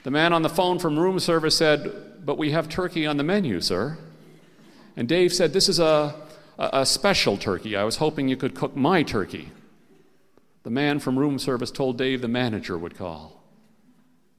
The 0.02 0.10
man 0.10 0.32
on 0.32 0.42
the 0.42 0.48
phone 0.48 0.78
from 0.78 0.98
room 0.98 1.18
service 1.18 1.56
said, 1.56 2.24
But 2.24 2.38
we 2.38 2.52
have 2.52 2.68
turkey 2.68 3.06
on 3.06 3.16
the 3.16 3.24
menu, 3.24 3.60
sir. 3.60 3.98
And 4.96 5.08
Dave 5.08 5.32
said, 5.32 5.52
This 5.52 5.68
is 5.68 5.78
a, 5.78 6.14
a, 6.58 6.70
a, 6.72 6.86
special 6.86 7.36
turkey. 7.36 7.76
I 7.76 7.84
was 7.84 7.96
hoping 7.96 8.28
you 8.28 8.36
could 8.36 8.54
cook 8.54 8.76
my 8.76 9.02
turkey. 9.02 9.50
The 10.62 10.70
man 10.70 11.00
from 11.00 11.18
room 11.18 11.38
service 11.38 11.70
told 11.70 11.98
Dave 11.98 12.20
the 12.20 12.28
manager 12.28 12.76
would 12.76 12.96
call. 12.96 13.42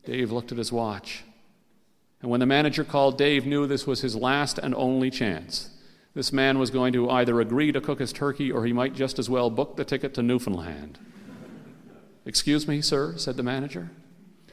Dave 0.06 0.32
looked 0.32 0.52
at 0.52 0.58
his 0.58 0.72
watch. 0.72 1.24
And 2.22 2.30
when 2.30 2.40
the 2.40 2.46
manager 2.46 2.84
called, 2.84 3.18
Dave 3.18 3.46
knew 3.46 3.66
this 3.66 3.88
was 3.88 4.02
his 4.02 4.16
last 4.16 4.60
and 4.60 4.76
only 4.76 5.10
chance. 5.10 5.70
This 6.14 6.34
man 6.34 6.60
was 6.60 6.70
going 6.70 6.94
to 6.94 7.10
either 7.10 7.40
agree 7.40 7.72
to 7.72 7.82
cook 7.82 8.00
his 8.00 8.14
turkey 8.14 8.52
or 8.52 8.66
he 8.66 8.74
might 8.74 8.94
just 8.94 9.18
as 9.18 9.30
well 9.30 9.50
book 9.50 9.76
the 9.76 9.86
ticket 9.86 10.14
to 10.16 10.24
Newfoundland. 10.24 11.00
Excuse 12.26 12.68
me, 12.68 12.82
sir, 12.82 13.16
said 13.18 13.38
the 13.38 13.44
manager. 13.44 13.90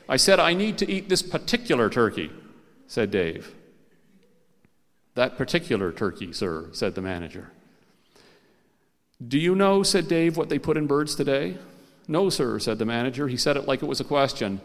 I 0.09 0.16
said, 0.16 0.40
I 0.40 0.54
need 0.54 0.78
to 0.78 0.90
eat 0.90 1.09
this 1.09 1.22
particular 1.22 1.90
turkey, 1.90 2.31
said 2.87 3.11
Dave. 3.11 3.54
That 5.14 5.37
particular 5.37 5.92
turkey, 5.92 6.33
sir, 6.33 6.68
said 6.72 6.94
the 6.94 7.02
manager. 7.02 7.50
Do 9.26 9.38
you 9.38 9.54
know, 9.54 9.83
said 9.83 10.09
Dave, 10.09 10.37
what 10.37 10.48
they 10.48 10.59
put 10.59 10.76
in 10.76 10.87
birds 10.87 11.14
today? 11.14 11.59
No, 12.07 12.31
sir, 12.31 12.59
said 12.59 12.78
the 12.78 12.87
manager. 12.87 13.28
He 13.28 13.37
said 13.37 13.57
it 13.57 13.66
like 13.66 13.83
it 13.83 13.87
was 13.87 14.00
a 14.00 14.04
question. 14.04 14.61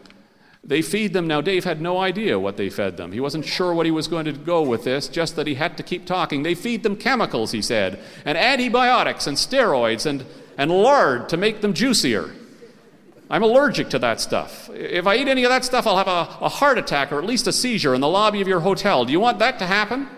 They 0.62 0.80
feed 0.80 1.12
them. 1.12 1.26
Now, 1.26 1.42
Dave 1.42 1.64
had 1.64 1.82
no 1.82 1.98
idea 1.98 2.38
what 2.38 2.56
they 2.56 2.70
fed 2.70 2.96
them. 2.96 3.12
He 3.12 3.20
wasn't 3.20 3.44
sure 3.44 3.74
what 3.74 3.84
he 3.84 3.92
was 3.92 4.08
going 4.08 4.24
to 4.24 4.32
go 4.32 4.62
with 4.62 4.84
this, 4.84 5.08
just 5.08 5.36
that 5.36 5.46
he 5.46 5.56
had 5.56 5.76
to 5.76 5.82
keep 5.82 6.06
talking. 6.06 6.42
They 6.42 6.54
feed 6.54 6.82
them 6.82 6.96
chemicals, 6.96 7.52
he 7.52 7.60
said, 7.60 7.98
and 8.24 8.38
antibiotics 8.38 9.26
and 9.26 9.36
steroids 9.36 10.06
and, 10.06 10.24
and 10.56 10.70
lard 10.70 11.28
to 11.28 11.36
make 11.36 11.60
them 11.60 11.74
juicier. 11.74 12.30
I'm 13.30 13.42
allergic 13.42 13.88
to 13.90 13.98
that 14.00 14.20
stuff. 14.20 14.68
If 14.70 15.06
I 15.06 15.16
eat 15.16 15.28
any 15.28 15.44
of 15.44 15.50
that 15.50 15.64
stuff, 15.64 15.86
I'll 15.86 15.96
have 15.96 16.08
a, 16.08 16.44
a, 16.44 16.48
heart 16.48 16.76
attack 16.76 17.10
or 17.10 17.18
at 17.18 17.24
least 17.24 17.46
a 17.46 17.52
seizure 17.52 17.94
in 17.94 18.02
the 18.02 18.08
lobby 18.08 18.42
of 18.42 18.48
your 18.48 18.60
hotel. 18.60 19.04
Do 19.04 19.12
you 19.12 19.20
want 19.20 19.38
that 19.38 19.58
to 19.60 19.66
happen? 19.66 20.08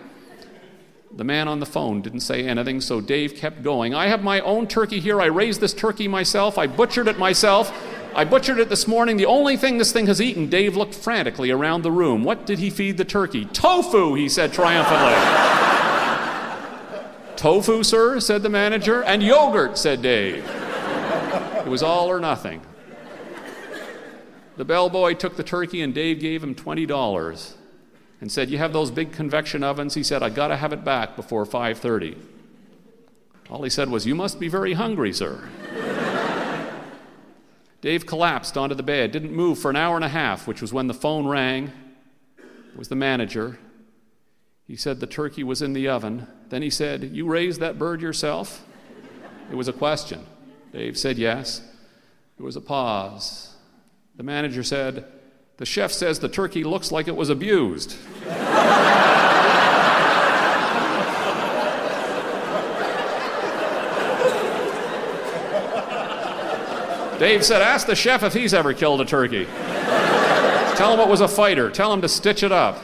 The 1.15 1.23
man 1.23 1.47
on 1.47 1.61
the 1.61 1.65
phone 1.65 2.01
didn't 2.01 2.19
say 2.19 2.45
anything, 2.45 2.81
so 2.81 2.99
Dave 2.99 3.35
kept 3.35 3.63
going. 3.63 3.95
I 3.95 4.07
have 4.07 4.23
my 4.23 4.41
own 4.41 4.67
turkey 4.67 4.99
here. 4.99 5.21
I 5.21 5.27
raised 5.27 5.61
this 5.61 5.73
turkey 5.73 6.07
myself. 6.07 6.57
I 6.57 6.67
butchered 6.67 7.07
it 7.07 7.17
myself. 7.17 7.71
I 8.13 8.25
butchered 8.25 8.59
it 8.59 8.69
this 8.69 8.87
morning. 8.87 9.17
The 9.17 9.25
only 9.25 9.57
thing 9.57 9.77
this 9.77 9.91
thing 9.91 10.07
has 10.07 10.21
eaten. 10.21 10.49
Dave 10.49 10.75
looked 10.75 10.93
frantically 10.93 11.49
around 11.49 11.83
the 11.83 11.91
room. 11.91 12.23
What 12.23 12.45
did 12.45 12.59
he 12.59 12.69
feed 12.69 12.97
the 12.97 13.05
turkey? 13.05 13.45
Tofu, 13.45 14.15
he 14.15 14.27
said 14.27 14.51
triumphantly. 14.51 15.13
Tofu, 17.37 17.83
sir, 17.83 18.19
said 18.19 18.43
the 18.43 18.49
manager. 18.49 19.03
And 19.03 19.23
yogurt, 19.23 19.77
said 19.77 20.01
Dave. 20.01 20.45
It 20.45 21.67
was 21.67 21.81
all 21.81 22.09
or 22.09 22.19
nothing. 22.19 22.61
The 24.57 24.65
bellboy 24.65 25.13
took 25.13 25.37
the 25.37 25.43
turkey 25.43 25.81
and 25.81 25.93
Dave 25.93 26.19
gave 26.19 26.43
him 26.43 26.55
$20 26.55 27.53
and 28.19 28.31
said, 28.31 28.49
"You 28.49 28.57
have 28.57 28.73
those 28.73 28.89
big 28.89 29.11
convection 29.11 29.63
ovens?" 29.63 29.93
He 29.93 30.01
said, 30.01 30.23
"I 30.23 30.29
got 30.29 30.47
to 30.47 30.57
have 30.57 30.73
it 30.73 30.83
back 30.83 31.15
before 31.15 31.45
5:30." 31.45 32.17
All 33.49 33.63
he 33.63 33.69
said 33.69 33.89
was, 33.89 34.07
"You 34.07 34.15
must 34.15 34.39
be 34.39 34.47
very 34.47 34.73
hungry, 34.73 35.13
sir." 35.13 35.47
Dave 37.81 38.07
collapsed 38.07 38.57
onto 38.57 38.73
the 38.73 38.83
bed, 38.83 39.11
didn't 39.11 39.31
move 39.31 39.59
for 39.59 39.69
an 39.69 39.75
hour 39.75 39.95
and 39.95 40.03
a 40.03 40.09
half, 40.09 40.47
which 40.47 40.61
was 40.61 40.73
when 40.73 40.87
the 40.87 40.93
phone 40.93 41.27
rang. 41.27 41.71
It 42.39 42.77
was 42.77 42.87
the 42.87 42.95
manager. 42.95 43.59
He 44.65 44.75
said 44.75 44.99
the 44.99 45.07
turkey 45.07 45.43
was 45.43 45.61
in 45.61 45.73
the 45.73 45.87
oven. 45.87 46.25
Then 46.49 46.63
he 46.63 46.71
said, 46.71 47.11
"You 47.13 47.27
raised 47.27 47.59
that 47.59 47.77
bird 47.77 48.01
yourself?" 48.01 48.65
It 49.51 49.55
was 49.55 49.67
a 49.67 49.73
question. 49.73 50.25
Dave 50.73 50.97
said 50.97 51.19
yes. 51.19 51.61
There 52.37 52.45
was 52.45 52.55
a 52.55 52.61
pause. 52.61 53.56
The 54.17 54.23
manager 54.23 54.63
said, 54.63 55.05
The 55.57 55.65
chef 55.65 55.91
says 55.91 56.19
the 56.19 56.27
turkey 56.27 56.63
looks 56.63 56.91
like 56.91 57.07
it 57.07 57.15
was 57.15 57.29
abused. 57.29 57.95
Dave 67.19 67.45
said, 67.45 67.61
Ask 67.61 67.85
the 67.85 67.95
chef 67.95 68.23
if 68.23 68.33
he's 68.33 68.55
ever 68.55 68.73
killed 68.73 69.01
a 69.01 69.05
turkey. 69.05 69.45
Tell 70.75 70.93
him 70.93 70.99
it 70.99 71.07
was 71.07 71.21
a 71.21 71.27
fighter. 71.27 71.69
Tell 71.69 71.93
him 71.93 72.01
to 72.01 72.09
stitch 72.09 72.41
it 72.41 72.51
up. 72.51 72.79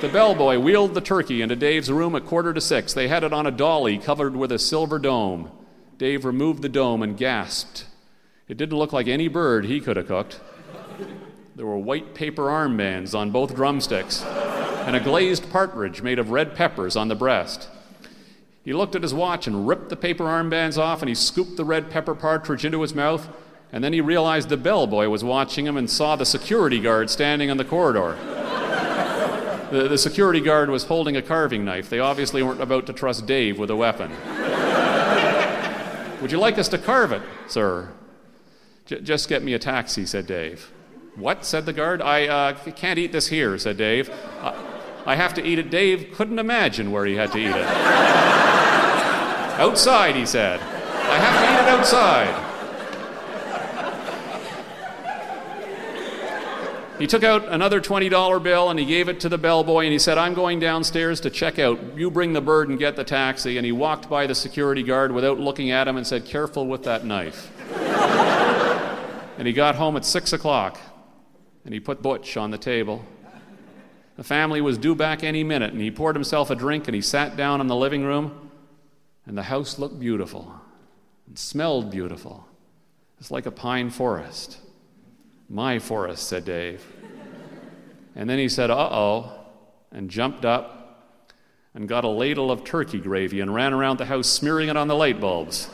The 0.00 0.08
bellboy 0.08 0.58
wheeled 0.58 0.94
the 0.94 1.00
turkey 1.00 1.42
into 1.42 1.56
Dave's 1.56 1.90
room 1.90 2.14
at 2.14 2.26
quarter 2.26 2.54
to 2.54 2.60
six. 2.60 2.92
They 2.92 3.08
had 3.08 3.24
it 3.24 3.32
on 3.32 3.46
a 3.46 3.50
dolly 3.50 3.98
covered 3.98 4.36
with 4.36 4.52
a 4.52 4.58
silver 4.58 5.00
dome. 5.00 5.50
Dave 5.98 6.24
removed 6.24 6.62
the 6.62 6.68
dome 6.68 7.02
and 7.02 7.16
gasped. 7.16 7.86
It 8.48 8.56
didn't 8.56 8.78
look 8.78 8.92
like 8.92 9.08
any 9.08 9.26
bird 9.26 9.64
he 9.64 9.80
could 9.80 9.96
have 9.96 10.06
cooked. 10.06 10.40
There 11.56 11.66
were 11.66 11.78
white 11.78 12.14
paper 12.14 12.44
armbands 12.44 13.12
on 13.12 13.32
both 13.32 13.56
drumsticks 13.56 14.22
and 14.22 14.94
a 14.94 15.00
glazed 15.00 15.50
partridge 15.50 16.00
made 16.00 16.20
of 16.20 16.30
red 16.30 16.54
peppers 16.54 16.94
on 16.94 17.08
the 17.08 17.16
breast. 17.16 17.68
He 18.64 18.72
looked 18.72 18.94
at 18.94 19.02
his 19.02 19.12
watch 19.12 19.48
and 19.48 19.66
ripped 19.66 19.88
the 19.88 19.96
paper 19.96 20.24
armbands 20.24 20.78
off 20.78 21.02
and 21.02 21.08
he 21.08 21.14
scooped 21.14 21.56
the 21.56 21.64
red 21.64 21.90
pepper 21.90 22.14
partridge 22.14 22.64
into 22.64 22.82
his 22.82 22.94
mouth. 22.94 23.28
And 23.72 23.82
then 23.82 23.92
he 23.92 24.00
realized 24.00 24.48
the 24.48 24.56
bellboy 24.56 25.08
was 25.08 25.24
watching 25.24 25.66
him 25.66 25.76
and 25.76 25.90
saw 25.90 26.14
the 26.14 26.24
security 26.24 26.78
guard 26.78 27.10
standing 27.10 27.48
in 27.48 27.56
the 27.56 27.64
corridor. 27.64 28.16
The, 29.72 29.88
the 29.88 29.98
security 29.98 30.40
guard 30.40 30.70
was 30.70 30.84
holding 30.84 31.16
a 31.16 31.22
carving 31.22 31.64
knife. 31.64 31.90
They 31.90 31.98
obviously 31.98 32.44
weren't 32.44 32.60
about 32.60 32.86
to 32.86 32.92
trust 32.92 33.26
Dave 33.26 33.58
with 33.58 33.70
a 33.70 33.76
weapon. 33.76 34.12
Would 36.22 36.30
you 36.30 36.38
like 36.38 36.58
us 36.58 36.68
to 36.68 36.78
carve 36.78 37.10
it, 37.10 37.22
sir? 37.48 37.90
Just 38.86 39.28
get 39.28 39.42
me 39.42 39.54
a 39.54 39.58
taxi, 39.58 40.06
said 40.06 40.26
Dave. 40.26 40.72
What? 41.16 41.44
said 41.44 41.66
the 41.66 41.72
guard. 41.72 42.02
I 42.02 42.26
uh, 42.26 42.54
can't 42.72 42.98
eat 42.98 43.12
this 43.12 43.28
here, 43.28 43.56
said 43.58 43.76
Dave. 43.76 44.10
Uh, 44.40 44.54
I 45.06 45.14
have 45.14 45.34
to 45.34 45.44
eat 45.44 45.58
it. 45.58 45.70
Dave 45.70 46.12
couldn't 46.14 46.38
imagine 46.38 46.90
where 46.92 47.06
he 47.06 47.14
had 47.14 47.32
to 47.32 47.38
eat 47.38 47.46
it. 47.46 47.56
outside, 49.58 50.16
he 50.16 50.26
said. 50.26 50.60
I 50.60 51.18
have 51.18 51.40
to 51.40 51.44
eat 51.44 51.62
it 51.62 51.78
outside. 51.78 52.42
He 56.98 57.06
took 57.06 57.24
out 57.24 57.46
another 57.48 57.80
$20 57.80 58.42
bill 58.42 58.70
and 58.70 58.78
he 58.78 58.86
gave 58.86 59.08
it 59.08 59.20
to 59.20 59.28
the 59.28 59.36
bellboy 59.36 59.84
and 59.84 59.92
he 59.92 59.98
said, 59.98 60.16
I'm 60.16 60.32
going 60.32 60.58
downstairs 60.60 61.20
to 61.20 61.30
check 61.30 61.58
out. 61.58 61.78
You 61.96 62.10
bring 62.10 62.32
the 62.32 62.40
bird 62.40 62.70
and 62.70 62.78
get 62.78 62.96
the 62.96 63.04
taxi. 63.04 63.58
And 63.58 63.66
he 63.66 63.72
walked 63.72 64.08
by 64.08 64.26
the 64.26 64.34
security 64.34 64.82
guard 64.82 65.12
without 65.12 65.38
looking 65.38 65.70
at 65.70 65.86
him 65.86 65.98
and 65.98 66.06
said, 66.06 66.24
Careful 66.24 66.66
with 66.66 66.84
that 66.84 67.04
knife. 67.04 67.52
And 69.38 69.46
he 69.46 69.52
got 69.52 69.76
home 69.76 69.96
at 69.96 70.04
6 70.04 70.32
o'clock 70.32 70.78
and 71.64 71.74
he 71.74 71.80
put 71.80 72.02
Butch 72.02 72.36
on 72.36 72.50
the 72.50 72.58
table. 72.58 73.04
The 74.16 74.24
family 74.24 74.60
was 74.60 74.78
due 74.78 74.94
back 74.94 75.22
any 75.22 75.44
minute 75.44 75.72
and 75.72 75.80
he 75.80 75.90
poured 75.90 76.16
himself 76.16 76.50
a 76.50 76.54
drink 76.54 76.88
and 76.88 76.94
he 76.94 77.02
sat 77.02 77.36
down 77.36 77.60
in 77.60 77.66
the 77.66 77.76
living 77.76 78.04
room 78.04 78.50
and 79.26 79.36
the 79.36 79.42
house 79.42 79.78
looked 79.78 80.00
beautiful 80.00 80.54
and 81.26 81.38
smelled 81.38 81.90
beautiful. 81.90 82.46
It's 83.18 83.30
like 83.30 83.46
a 83.46 83.50
pine 83.50 83.90
forest. 83.90 84.58
My 85.48 85.78
forest, 85.78 86.26
said 86.28 86.44
Dave. 86.44 86.84
And 88.14 88.28
then 88.30 88.38
he 88.38 88.48
said, 88.48 88.70
uh 88.70 88.88
oh, 88.90 89.32
and 89.92 90.10
jumped 90.10 90.44
up 90.44 91.12
and 91.74 91.86
got 91.86 92.04
a 92.04 92.08
ladle 92.08 92.50
of 92.50 92.64
turkey 92.64 92.98
gravy 92.98 93.40
and 93.40 93.54
ran 93.54 93.74
around 93.74 93.98
the 93.98 94.06
house 94.06 94.28
smearing 94.28 94.70
it 94.70 94.76
on 94.76 94.88
the 94.88 94.94
light 94.94 95.20
bulbs. 95.20 95.68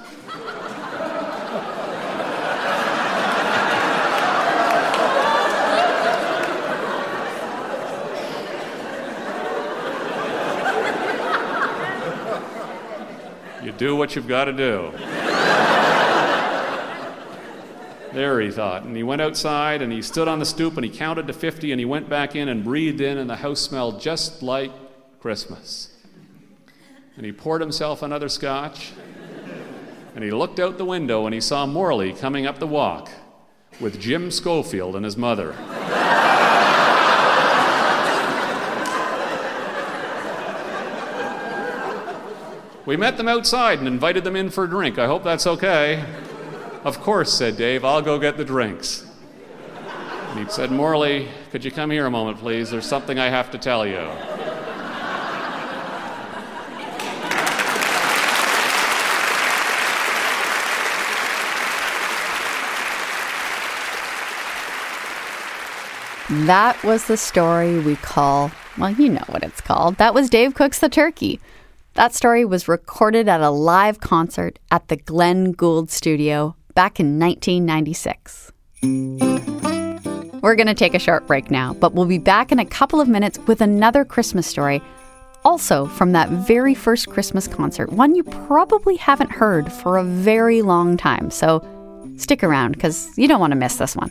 You 13.73 13.79
do 13.79 13.97
what 13.97 14.15
you've 14.17 14.29
got 14.29 14.45
to 14.45 14.53
do. 14.53 14.93
There, 18.13 18.41
he 18.41 18.51
thought. 18.51 18.85
And 18.85 18.95
he 18.95 19.03
went 19.03 19.23
outside 19.23 19.81
and 19.81 19.91
he 19.91 20.03
stood 20.03 20.29
on 20.29 20.39
the 20.39 20.45
stoop 20.45 20.77
and 20.77 20.85
he 20.85 20.91
counted 20.91 21.27
to 21.29 21.33
50 21.33 21.73
and 21.73 21.79
he 21.79 21.87
went 21.87 22.11
back 22.11 22.37
in 22.37 22.49
and 22.49 22.63
breathed 22.63 23.01
in, 23.01 23.17
and 23.17 23.31
the 23.31 23.37
house 23.37 23.61
smelled 23.61 24.03
just 24.03 24.43
like 24.43 24.71
Christmas. 25.21 25.89
And 27.17 27.25
he 27.25 27.33
poured 27.33 27.61
himself 27.61 28.03
another 28.03 28.29
scotch 28.29 28.93
and 30.15 30.23
he 30.23 30.31
looked 30.31 30.61
out 30.61 30.77
the 30.77 30.85
window 30.85 31.25
and 31.25 31.35
he 31.35 31.41
saw 31.41 31.65
Morley 31.65 32.13
coming 32.13 32.47
up 32.47 32.59
the 32.59 32.67
walk 32.67 33.11
with 33.81 33.99
Jim 33.99 34.31
Schofield 34.31 34.95
and 34.95 35.05
his 35.05 35.17
mother. 35.17 35.57
We 42.85 42.97
met 42.97 43.17
them 43.17 43.29
outside 43.29 43.79
and 43.79 43.87
invited 43.87 44.25
them 44.25 44.37
in 44.37 44.51
for 44.51 44.65
a 44.65 44.69
drink. 44.69 44.99
I 44.99 45.07
hope 45.07 45.23
that's 45.23 45.47
okay. 45.47 46.05
Of 46.85 47.01
course, 47.01 47.33
said 47.33 47.57
Dave, 47.57 47.85
I'll 47.85 48.03
go 48.03 48.19
get 48.19 48.37
the 48.37 48.45
drinks. 48.45 49.07
And 50.31 50.41
he 50.41 50.51
said, 50.51 50.71
Morley, 50.71 51.29
could 51.51 51.65
you 51.65 51.71
come 51.71 51.91
here 51.91 52.07
a 52.07 52.11
moment, 52.11 52.39
please? 52.39 52.71
There's 52.71 52.87
something 52.87 53.19
I 53.19 53.29
have 53.29 53.51
to 53.53 53.59
tell 53.59 53.87
you. 53.87 54.11
That 66.47 66.83
was 66.83 67.07
the 67.07 67.19
story 67.19 67.79
we 67.79 67.97
call, 67.97 68.51
well, 68.79 68.91
you 68.91 69.11
know 69.11 69.25
what 69.27 69.43
it's 69.43 69.61
called. 69.61 69.97
That 69.97 70.15
was 70.15 70.31
Dave 70.31 70.55
Cooks 70.55 70.79
the 70.79 70.89
Turkey. 70.89 71.39
That 71.95 72.15
story 72.15 72.47
was 72.47 72.69
recorded 72.69 73.29
at 73.29 73.43
a 73.43 73.51
live 73.51 74.01
concert 74.01 74.59
at 74.71 74.89
the 74.89 74.97
Glenn 74.97 75.53
Gould 75.53 75.91
Studio 75.91 76.57
back 76.75 76.99
in 76.99 77.19
1996. 77.19 78.51
We're 80.41 80.57
going 80.57 80.69
to 80.69 80.75
take 80.75 80.95
a 80.95 80.99
short 80.99 81.27
break 81.27 81.51
now, 81.51 81.75
but 81.75 81.93
we'll 81.93 82.07
be 82.07 82.17
back 82.17 82.51
in 82.51 82.59
a 82.59 82.65
couple 82.65 82.99
of 82.99 83.09
minutes 83.09 83.39
with 83.41 83.61
another 83.61 84.07
Christmas 84.07 84.47
story, 84.47 84.81
also 85.45 85.85
from 85.85 86.13
that 86.13 86.31
very 86.31 86.75
first 86.75 87.11
Christmas 87.11 87.47
concert, 87.47 87.93
one 87.93 88.15
you 88.15 88.25
probably 88.25 88.97
haven't 88.97 89.31
heard 89.31 89.71
for 89.71 89.99
a 89.99 90.05
very 90.05 90.63
long 90.63 90.97
time. 90.97 91.31
So 91.31 91.63
stick 92.17 92.43
around 92.43 92.73
because 92.73 93.07
you 93.19 93.29
don't 93.29 93.41
want 93.41 93.51
to 93.51 93.59
miss 93.59 93.77
this 93.77 93.95
one. 93.95 94.11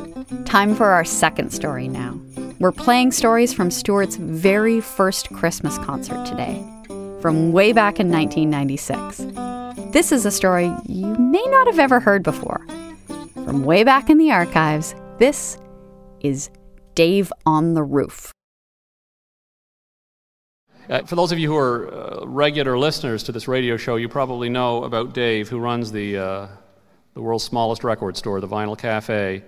Time 0.45 0.75
for 0.75 0.87
our 0.87 1.05
second 1.05 1.51
story 1.51 1.87
now. 1.87 2.19
We're 2.59 2.71
playing 2.71 3.11
stories 3.11 3.53
from 3.53 3.71
Stuart's 3.71 4.17
very 4.17 4.81
first 4.81 5.29
Christmas 5.29 5.77
concert 5.79 6.25
today, 6.25 6.63
from 7.21 7.51
way 7.51 7.73
back 7.73 7.99
in 7.99 8.11
1996. 8.11 9.91
This 9.91 10.11
is 10.11 10.25
a 10.25 10.31
story 10.31 10.71
you 10.85 11.07
may 11.15 11.43
not 11.47 11.67
have 11.67 11.79
ever 11.79 11.99
heard 11.99 12.23
before. 12.23 12.65
From 13.33 13.63
way 13.63 13.83
back 13.83 14.09
in 14.09 14.17
the 14.17 14.31
archives, 14.31 14.95
this 15.17 15.57
is 16.19 16.49
Dave 16.95 17.31
on 17.45 17.73
the 17.73 17.83
Roof. 17.83 18.31
Uh, 20.89 21.03
for 21.03 21.15
those 21.15 21.31
of 21.31 21.39
you 21.39 21.49
who 21.49 21.57
are 21.57 21.93
uh, 21.93 22.25
regular 22.25 22.77
listeners 22.77 23.23
to 23.23 23.31
this 23.31 23.47
radio 23.47 23.77
show, 23.77 23.95
you 23.95 24.09
probably 24.09 24.49
know 24.49 24.83
about 24.83 25.13
Dave, 25.13 25.47
who 25.47 25.57
runs 25.57 25.91
the, 25.91 26.17
uh, 26.17 26.47
the 27.13 27.21
world's 27.21 27.43
smallest 27.43 27.83
record 27.83 28.17
store, 28.17 28.41
the 28.41 28.47
Vinyl 28.47 28.77
Cafe. 28.77 29.41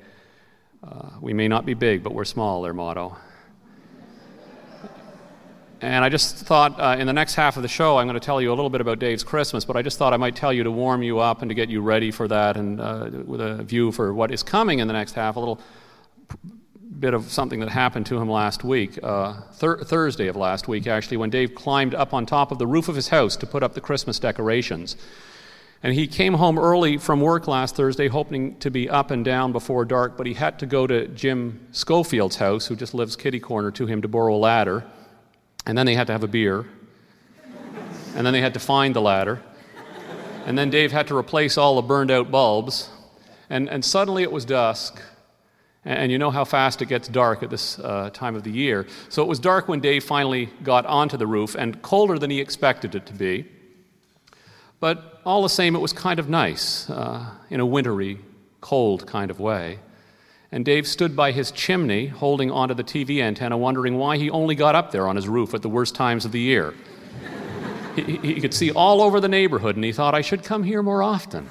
Uh, 0.83 1.09
we 1.21 1.33
may 1.33 1.47
not 1.47 1.65
be 1.65 1.73
big, 1.73 2.03
but 2.03 2.13
we're 2.13 2.25
small, 2.25 2.61
their 2.61 2.73
motto. 2.73 3.15
And 5.79 6.03
I 6.03 6.09
just 6.09 6.37
thought 6.37 6.79
uh, 6.79 6.97
in 6.97 7.07
the 7.07 7.13
next 7.13 7.35
half 7.35 7.57
of 7.57 7.61
the 7.61 7.69
show, 7.69 7.97
I'm 7.97 8.07
going 8.07 8.19
to 8.19 8.25
tell 8.25 8.41
you 8.41 8.49
a 8.49 8.55
little 8.55 8.69
bit 8.69 8.81
about 8.81 8.99
Dave's 8.99 9.23
Christmas, 9.23 9.65
but 9.65 9.75
I 9.75 9.81
just 9.81 9.97
thought 9.97 10.13
I 10.13 10.17
might 10.17 10.35
tell 10.35 10.53
you 10.53 10.63
to 10.63 10.71
warm 10.71 11.03
you 11.03 11.19
up 11.19 11.41
and 11.41 11.49
to 11.49 11.55
get 11.55 11.69
you 11.69 11.81
ready 11.81 12.11
for 12.11 12.27
that 12.27 12.57
and 12.57 12.79
uh, 12.79 13.09
with 13.25 13.41
a 13.41 13.63
view 13.63 13.91
for 13.91 14.13
what 14.13 14.31
is 14.31 14.43
coming 14.43 14.79
in 14.79 14.87
the 14.87 14.93
next 14.93 15.13
half, 15.13 15.35
a 15.35 15.39
little 15.39 15.59
bit 16.99 17.13
of 17.13 17.29
something 17.29 17.59
that 17.59 17.69
happened 17.69 18.05
to 18.05 18.17
him 18.17 18.29
last 18.29 18.63
week, 18.63 18.97
uh, 19.03 19.41
thir- 19.53 19.83
Thursday 19.83 20.27
of 20.27 20.37
last 20.37 20.69
week, 20.69 20.87
actually, 20.87 21.17
when 21.17 21.29
Dave 21.29 21.53
climbed 21.53 21.93
up 21.93 22.13
on 22.13 22.25
top 22.25 22.51
of 22.51 22.59
the 22.59 22.67
roof 22.67 22.87
of 22.87 22.95
his 22.95 23.09
house 23.09 23.35
to 23.37 23.45
put 23.45 23.61
up 23.61 23.73
the 23.73 23.81
Christmas 23.81 24.19
decorations. 24.19 24.95
And 25.83 25.93
he 25.93 26.07
came 26.07 26.33
home 26.35 26.57
early 26.57 26.97
from 26.97 27.19
work 27.19 27.45
last 27.45 27.75
Thursday, 27.75 28.07
hoping 28.07 28.57
to 28.59 28.71
be 28.71 28.89
up 28.89 29.11
and 29.11 29.25
down 29.25 29.51
before 29.51 29.83
dark, 29.83 30.15
but 30.15 30.25
he 30.25 30.33
had 30.33 30.57
to 30.59 30.65
go 30.65 30.87
to 30.87 31.09
Jim 31.09 31.67
Schofield's 31.73 32.37
house, 32.37 32.67
who 32.67 32.75
just 32.77 32.93
lives 32.93 33.17
kitty 33.17 33.41
corner 33.41 33.69
to 33.71 33.85
him, 33.85 34.01
to 34.01 34.07
borrow 34.07 34.33
a 34.33 34.37
ladder. 34.37 34.85
And 35.65 35.77
then 35.77 35.85
they 35.85 35.95
had 35.95 36.07
to 36.07 36.13
have 36.13 36.23
a 36.23 36.27
beer. 36.27 36.65
And 38.15 38.25
then 38.25 38.31
they 38.31 38.39
had 38.39 38.53
to 38.53 38.61
find 38.61 38.95
the 38.95 39.01
ladder. 39.01 39.41
And 40.45 40.57
then 40.57 40.69
Dave 40.69 40.93
had 40.93 41.07
to 41.07 41.17
replace 41.17 41.57
all 41.57 41.75
the 41.75 41.81
burned 41.81 42.11
out 42.11 42.31
bulbs. 42.31 42.89
And, 43.49 43.69
and 43.69 43.83
suddenly 43.83 44.23
it 44.23 44.31
was 44.31 44.45
dusk. 44.45 45.01
And 45.83 46.13
you 46.13 46.17
know 46.17 46.31
how 46.31 46.45
fast 46.45 46.81
it 46.81 46.85
gets 46.85 47.09
dark 47.09 47.43
at 47.43 47.49
this 47.49 47.77
uh, 47.79 48.09
time 48.13 48.35
of 48.35 48.43
the 48.43 48.51
year. 48.51 48.87
So 49.09 49.21
it 49.21 49.27
was 49.27 49.37
dark 49.37 49.67
when 49.67 49.81
Dave 49.81 50.05
finally 50.05 50.49
got 50.63 50.85
onto 50.85 51.17
the 51.17 51.27
roof 51.27 51.55
and 51.55 51.81
colder 51.81 52.17
than 52.17 52.29
he 52.29 52.39
expected 52.39 52.95
it 52.95 53.05
to 53.07 53.13
be. 53.13 53.45
But 54.79 55.12
all 55.25 55.41
the 55.41 55.49
same, 55.49 55.75
it 55.75 55.79
was 55.79 55.93
kind 55.93 56.19
of 56.19 56.29
nice 56.29 56.89
uh, 56.89 57.25
in 57.49 57.59
a 57.59 57.65
wintry, 57.65 58.19
cold 58.62 59.07
kind 59.07 59.31
of 59.31 59.39
way. 59.39 59.79
And 60.51 60.63
Dave 60.63 60.88
stood 60.88 61.15
by 61.15 61.31
his 61.31 61.51
chimney 61.51 62.07
holding 62.07 62.51
onto 62.51 62.73
the 62.73 62.83
TV 62.83 63.21
antenna, 63.21 63.57
wondering 63.57 63.97
why 63.97 64.17
he 64.17 64.29
only 64.29 64.55
got 64.55 64.75
up 64.75 64.91
there 64.91 65.07
on 65.07 65.15
his 65.15 65.27
roof 65.27 65.53
at 65.53 65.62
the 65.62 65.69
worst 65.69 65.95
times 65.95 66.25
of 66.25 66.31
the 66.31 66.39
year. 66.39 66.73
he, 67.95 68.17
he 68.17 68.41
could 68.41 68.53
see 68.53 68.71
all 68.71 69.01
over 69.01 69.19
the 69.19 69.27
neighborhood, 69.27 69.75
and 69.75 69.83
he 69.83 69.91
thought, 69.91 70.13
I 70.13 70.21
should 70.21 70.43
come 70.43 70.63
here 70.63 70.83
more 70.83 71.01
often. 71.01 71.49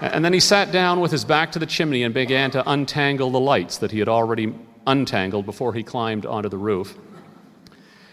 And 0.00 0.24
then 0.24 0.32
he 0.32 0.40
sat 0.40 0.72
down 0.72 1.00
with 1.00 1.10
his 1.10 1.26
back 1.26 1.52
to 1.52 1.58
the 1.58 1.66
chimney 1.66 2.04
and 2.04 2.14
began 2.14 2.50
to 2.52 2.70
untangle 2.70 3.30
the 3.30 3.40
lights 3.40 3.78
that 3.78 3.90
he 3.90 3.98
had 3.98 4.08
already 4.08 4.54
untangled 4.86 5.44
before 5.44 5.74
he 5.74 5.82
climbed 5.82 6.24
onto 6.24 6.48
the 6.48 6.56
roof. 6.56 6.96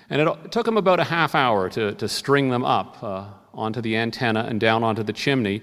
And 0.09 0.21
it 0.21 0.51
took 0.51 0.67
him 0.67 0.75
about 0.75 0.99
a 0.99 1.05
half 1.05 1.33
hour 1.33 1.69
to, 1.69 1.93
to 1.93 2.09
string 2.09 2.49
them 2.49 2.65
up 2.65 3.01
uh, 3.01 3.27
onto 3.57 3.81
the 3.81 3.97
antenna 3.97 4.45
and 4.47 4.59
down 4.59 4.83
onto 4.83 5.03
the 5.03 5.13
chimney. 5.13 5.61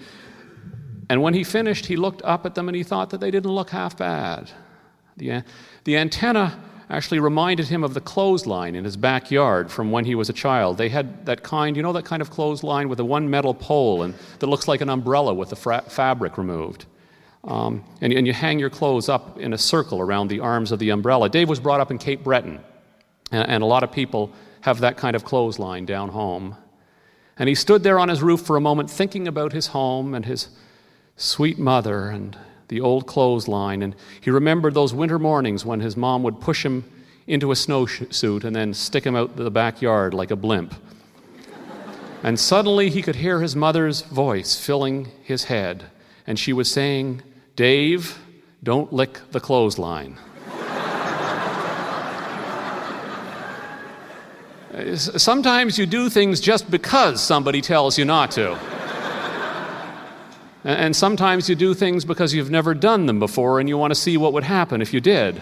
And 1.09 1.23
when 1.23 1.35
he 1.35 1.45
finished, 1.45 1.87
he 1.87 1.97
looked 1.97 2.23
up 2.23 2.45
at 2.45 2.55
them 2.55 2.69
and 2.69 2.77
he 2.77 2.83
thought 2.83 3.11
that 3.11 3.21
they 3.21 3.31
didn't 3.31 3.51
look 3.51 3.71
half 3.71 3.97
bad. 3.97 4.51
The, 5.17 5.45
the 5.85 5.97
antenna 5.97 6.61
actually 6.91 7.21
reminded 7.21 7.69
him 7.69 7.85
of 7.85 7.95
the 7.95 8.01
clothesline 8.01 8.75
in 8.75 8.85
his 8.85 8.97
backyard 8.97 9.71
from 9.71 9.91
when 9.91 10.05
he 10.05 10.15
was 10.15 10.29
a 10.29 10.33
child. 10.33 10.77
They 10.77 10.89
had 10.89 11.25
that 11.27 11.43
kind, 11.43 11.77
you 11.77 11.83
know, 11.83 11.93
that 11.93 12.05
kind 12.05 12.21
of 12.21 12.31
clothesline 12.31 12.89
with 12.89 13.01
a 13.01 13.05
one 13.05 13.31
metal 13.31 13.55
pole 13.55 14.03
and 14.03 14.15
that 14.39 14.47
looks 14.47 14.69
like 14.69 14.81
an 14.81 14.91
umbrella 14.91 15.33
with 15.33 15.51
the 15.51 15.57
fra- 15.57 15.85
fabric 15.89 16.37
removed. 16.37 16.87
Um, 17.45 17.85
and, 18.01 18.13
and 18.13 18.27
you 18.27 18.33
hang 18.33 18.59
your 18.59 18.71
clothes 18.71 19.09
up 19.09 19.39
in 19.39 19.53
a 19.53 19.59
circle 19.59 20.01
around 20.01 20.29
the 20.29 20.41
arms 20.41 20.73
of 20.73 20.79
the 20.79 20.91
umbrella. 20.91 21.29
Dave 21.29 21.49
was 21.49 21.61
brought 21.61 21.81
up 21.81 21.91
in 21.91 21.99
Cape 21.99 22.25
Breton, 22.25 22.59
and, 23.31 23.49
and 23.49 23.63
a 23.63 23.67
lot 23.67 23.83
of 23.83 23.93
people 23.93 24.33
have 24.63 24.81
that 24.81 24.97
kind 24.97 25.15
of 25.15 25.25
clothesline 25.25 25.85
down 25.85 26.09
home. 26.09 26.57
And 27.39 27.49
he 27.49 27.55
stood 27.55 27.83
there 27.83 27.99
on 27.99 28.09
his 28.09 28.23
roof 28.23 28.41
for 28.41 28.57
a 28.57 28.61
moment 28.61 28.91
thinking 28.91 29.27
about 29.27 29.53
his 29.53 29.69
home 29.69 30.15
and 30.15 30.25
his 30.25 30.49
sweet 31.17 31.59
mother 31.59 32.09
and 32.09 32.37
the 32.69 32.81
old 32.81 33.07
clothesline. 33.07 33.83
And 33.83 33.95
he 34.21 34.31
remembered 34.31 34.75
those 34.75 34.95
winter 34.95 35.19
mornings 35.19 35.65
when 35.65 35.81
his 35.81 35.97
mom 35.97 36.23
would 36.23 36.41
push 36.41 36.65
him 36.65 36.85
into 37.27 37.51
a 37.51 37.55
snowsuit 37.55 38.45
and 38.45 38.55
then 38.55 38.75
stick 38.75 39.05
him 39.05 39.17
out 39.17 39.37
the 39.37 39.51
backyard 39.51 40.15
like 40.15 40.31
a 40.31 40.37
blimp. 40.37 40.75
And 42.23 42.39
suddenly 42.41 42.89
he 42.89 43.03
could 43.03 43.17
hear 43.17 43.41
his 43.41 43.55
mother's 43.55 44.01
voice 44.03 44.57
filling 44.59 45.09
his 45.23 45.45
head. 45.45 45.85
And 46.27 46.39
she 46.39 46.53
was 46.53 46.71
saying, 46.71 47.23
Dave, 47.55 48.19
don't 48.63 48.93
lick 48.93 49.21
the 49.31 49.41
clothesline. 49.41 50.19
Sometimes 54.97 55.79
you 55.79 55.87
do 55.87 56.11
things 56.11 56.41
just 56.41 56.69
because 56.71 57.23
somebody 57.23 57.61
tells 57.61 57.97
you 57.97 58.05
not 58.05 58.33
to. 58.33 58.59
And 60.65 60.97
sometimes 60.97 61.49
you 61.49 61.55
do 61.55 61.75
things 61.75 62.05
because 62.07 62.33
you've 62.33 62.51
never 62.51 62.75
done 62.75 63.05
them 63.05 63.19
before 63.19 63.61
and 63.61 63.69
you 63.69 63.77
want 63.77 63.91
to 63.91 63.95
see 63.95 64.17
what 64.17 64.33
would 64.33 64.45
happen 64.45 64.81
if 64.81 64.95
you 64.95 65.01
did. 65.01 65.41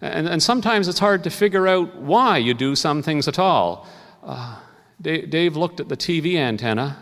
And, 0.00 0.26
and 0.26 0.42
sometimes 0.42 0.88
it's 0.88 0.98
hard 0.98 1.22
to 1.24 1.30
figure 1.30 1.68
out 1.68 1.94
why 1.96 2.38
you 2.38 2.54
do 2.54 2.74
some 2.74 3.02
things 3.02 3.28
at 3.28 3.38
all. 3.38 3.86
Uh, 4.24 4.56
Dave, 5.00 5.28
Dave 5.28 5.56
looked 5.56 5.78
at 5.78 5.88
the 5.88 5.96
TV 5.96 6.36
antenna. 6.36 6.96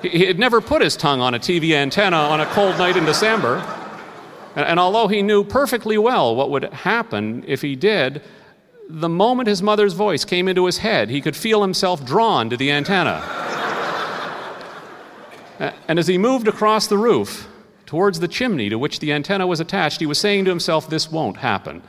he, 0.00 0.08
he 0.08 0.24
had 0.24 0.38
never 0.38 0.62
put 0.62 0.80
his 0.80 0.96
tongue 0.96 1.20
on 1.20 1.34
a 1.34 1.38
TV 1.38 1.74
antenna 1.74 2.16
on 2.16 2.40
a 2.40 2.46
cold 2.46 2.78
night 2.78 2.96
in 2.96 3.04
December. 3.04 3.62
And, 4.56 4.66
and 4.66 4.80
although 4.80 5.08
he 5.08 5.22
knew 5.22 5.44
perfectly 5.44 5.98
well 5.98 6.34
what 6.34 6.50
would 6.50 6.64
happen 6.64 7.44
if 7.46 7.62
he 7.62 7.76
did, 7.76 8.22
the 8.88 9.08
moment 9.08 9.48
his 9.48 9.62
mother's 9.62 9.94
voice 9.94 10.24
came 10.24 10.48
into 10.48 10.66
his 10.66 10.78
head, 10.78 11.10
he 11.10 11.20
could 11.20 11.36
feel 11.36 11.62
himself 11.62 12.04
drawn 12.04 12.50
to 12.50 12.56
the 12.56 12.70
antenna. 12.70 13.22
and 15.88 15.98
as 15.98 16.06
he 16.06 16.18
moved 16.18 16.48
across 16.48 16.86
the 16.86 16.98
roof 16.98 17.48
towards 17.86 18.20
the 18.20 18.28
chimney 18.28 18.68
to 18.68 18.78
which 18.78 19.00
the 19.00 19.12
antenna 19.12 19.46
was 19.46 19.60
attached, 19.60 20.00
he 20.00 20.06
was 20.06 20.18
saying 20.18 20.44
to 20.44 20.50
himself, 20.50 20.88
This 20.88 21.10
won't 21.10 21.38
happen. 21.38 21.82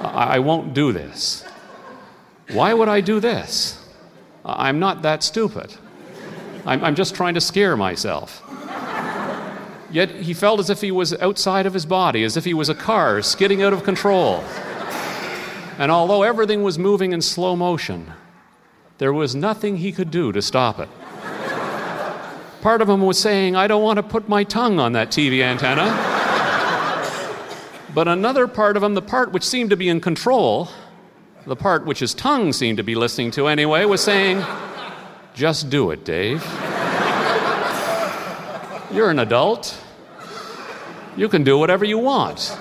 I, 0.00 0.36
I 0.36 0.38
won't 0.40 0.74
do 0.74 0.92
this. 0.92 1.44
Why 2.50 2.74
would 2.74 2.88
I 2.88 3.00
do 3.00 3.20
this? 3.20 3.80
I'm 4.44 4.78
not 4.78 5.02
that 5.02 5.22
stupid. 5.22 5.72
I'm, 6.66 6.84
I'm 6.84 6.94
just 6.94 7.14
trying 7.14 7.34
to 7.34 7.40
scare 7.40 7.76
myself. 7.76 8.42
Yet 9.94 10.10
he 10.10 10.34
felt 10.34 10.58
as 10.58 10.70
if 10.70 10.80
he 10.80 10.90
was 10.90 11.14
outside 11.20 11.66
of 11.66 11.72
his 11.72 11.86
body, 11.86 12.24
as 12.24 12.36
if 12.36 12.44
he 12.44 12.52
was 12.52 12.68
a 12.68 12.74
car 12.74 13.22
skidding 13.22 13.62
out 13.62 13.72
of 13.72 13.84
control. 13.84 14.42
And 15.78 15.88
although 15.88 16.24
everything 16.24 16.64
was 16.64 16.80
moving 16.80 17.12
in 17.12 17.22
slow 17.22 17.54
motion, 17.54 18.12
there 18.98 19.12
was 19.12 19.36
nothing 19.36 19.76
he 19.76 19.92
could 19.92 20.10
do 20.10 20.32
to 20.32 20.42
stop 20.42 20.80
it. 20.80 20.88
Part 22.60 22.82
of 22.82 22.88
him 22.88 23.02
was 23.02 23.20
saying, 23.20 23.54
I 23.54 23.68
don't 23.68 23.84
want 23.84 23.98
to 23.98 24.02
put 24.02 24.28
my 24.28 24.42
tongue 24.42 24.80
on 24.80 24.94
that 24.94 25.10
TV 25.10 25.44
antenna. 25.44 25.84
but 27.94 28.08
another 28.08 28.48
part 28.48 28.76
of 28.76 28.82
him, 28.82 28.94
the 28.94 29.02
part 29.02 29.30
which 29.30 29.44
seemed 29.44 29.70
to 29.70 29.76
be 29.76 29.88
in 29.88 30.00
control, 30.00 30.70
the 31.46 31.54
part 31.54 31.86
which 31.86 32.00
his 32.00 32.14
tongue 32.14 32.52
seemed 32.52 32.78
to 32.78 32.82
be 32.82 32.96
listening 32.96 33.30
to 33.30 33.46
anyway, 33.46 33.84
was 33.84 34.02
saying, 34.02 34.44
Just 35.34 35.70
do 35.70 35.92
it, 35.92 36.04
Dave. 36.04 36.42
You're 38.90 39.10
an 39.10 39.20
adult. 39.20 39.82
You 41.16 41.28
can 41.28 41.44
do 41.44 41.58
whatever 41.58 41.84
you 41.84 41.98
want. 41.98 42.56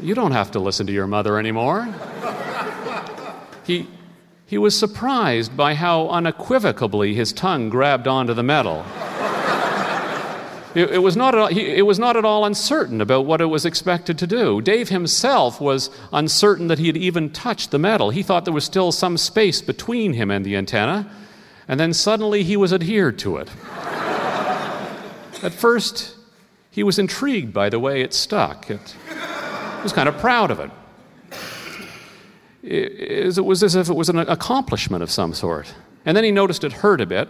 You 0.00 0.14
don't 0.14 0.32
have 0.32 0.50
to 0.52 0.60
listen 0.60 0.86
to 0.86 0.92
your 0.92 1.06
mother 1.06 1.38
anymore. 1.38 1.88
He, 3.64 3.86
he 4.46 4.58
was 4.58 4.78
surprised 4.78 5.56
by 5.56 5.74
how 5.74 6.08
unequivocally 6.08 7.14
his 7.14 7.32
tongue 7.32 7.68
grabbed 7.68 8.06
onto 8.06 8.34
the 8.34 8.42
metal. 8.42 8.84
It, 10.74 11.02
was 11.02 11.16
not 11.16 11.34
all, 11.34 11.46
he, 11.48 11.62
it 11.62 11.86
was 11.86 11.98
not 11.98 12.16
at 12.16 12.24
all 12.24 12.44
uncertain 12.44 13.00
about 13.00 13.24
what 13.24 13.40
it 13.40 13.46
was 13.46 13.64
expected 13.64 14.18
to 14.18 14.26
do. 14.26 14.60
Dave 14.60 14.90
himself 14.90 15.60
was 15.60 15.90
uncertain 16.12 16.68
that 16.68 16.78
he 16.78 16.86
had 16.86 16.96
even 16.96 17.30
touched 17.30 17.70
the 17.70 17.78
metal. 17.78 18.10
He 18.10 18.22
thought 18.22 18.44
there 18.44 18.54
was 18.54 18.66
still 18.66 18.92
some 18.92 19.16
space 19.16 19.62
between 19.62 20.12
him 20.12 20.30
and 20.30 20.44
the 20.44 20.56
antenna, 20.56 21.10
and 21.66 21.80
then 21.80 21.92
suddenly 21.94 22.44
he 22.44 22.56
was 22.56 22.72
adhered 22.72 23.18
to 23.20 23.38
it. 23.38 23.48
At 25.42 25.52
first, 25.52 26.14
he 26.78 26.84
was 26.84 27.00
intrigued 27.00 27.52
by 27.52 27.68
the 27.68 27.80
way 27.80 28.02
it 28.02 28.14
stuck. 28.14 28.70
It, 28.70 28.94
was 29.82 29.92
kind 29.92 30.08
of 30.08 30.16
proud 30.18 30.52
of 30.52 30.60
it. 30.60 30.70
It 32.62 33.44
was 33.44 33.64
as 33.64 33.74
if 33.74 33.88
it 33.88 33.94
was 33.94 34.08
an 34.08 34.20
accomplishment 34.20 35.02
of 35.02 35.10
some 35.10 35.34
sort. 35.34 35.74
And 36.04 36.16
then 36.16 36.22
he 36.22 36.30
noticed 36.30 36.62
it 36.62 36.72
hurt 36.72 37.00
a 37.00 37.06
bit, 37.06 37.28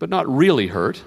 but 0.00 0.10
not 0.10 0.28
really 0.28 0.66
hurt. 0.66 1.00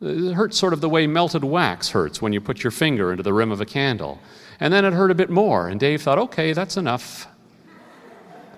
It 0.00 0.32
hurt 0.32 0.54
sort 0.54 0.72
of 0.72 0.80
the 0.80 0.88
way 0.88 1.06
melted 1.06 1.44
wax 1.44 1.90
hurts 1.90 2.22
when 2.22 2.32
you 2.32 2.40
put 2.40 2.64
your 2.64 2.70
finger 2.70 3.10
into 3.10 3.22
the 3.22 3.34
rim 3.34 3.52
of 3.52 3.60
a 3.60 3.66
candle. 3.66 4.18
And 4.58 4.72
then 4.72 4.86
it 4.86 4.94
hurt 4.94 5.10
a 5.10 5.14
bit 5.14 5.28
more, 5.28 5.68
and 5.68 5.78
Dave 5.78 6.00
thought, 6.00 6.18
okay, 6.18 6.54
that's 6.54 6.78
enough. 6.78 7.26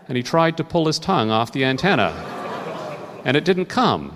And 0.07 0.17
he 0.17 0.23
tried 0.23 0.57
to 0.59 0.63
pull 0.63 0.87
his 0.87 1.01
tongue 1.01 1.31
off 1.31 1.51
the 1.51 1.65
antenna, 1.65 2.13
and 3.25 3.37
it 3.37 3.45
didn't 3.45 3.67
come. 3.67 4.13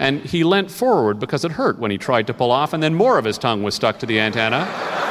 And 0.00 0.22
he 0.22 0.44
leant 0.44 0.70
forward 0.70 1.20
because 1.20 1.44
it 1.44 1.52
hurt 1.52 1.78
when 1.78 1.90
he 1.90 1.98
tried 1.98 2.26
to 2.28 2.34
pull 2.34 2.50
off, 2.50 2.72
and 2.72 2.82
then 2.82 2.94
more 2.94 3.18
of 3.18 3.26
his 3.26 3.36
tongue 3.36 3.62
was 3.62 3.74
stuck 3.74 3.98
to 3.98 4.06
the 4.06 4.18
antenna. 4.18 4.66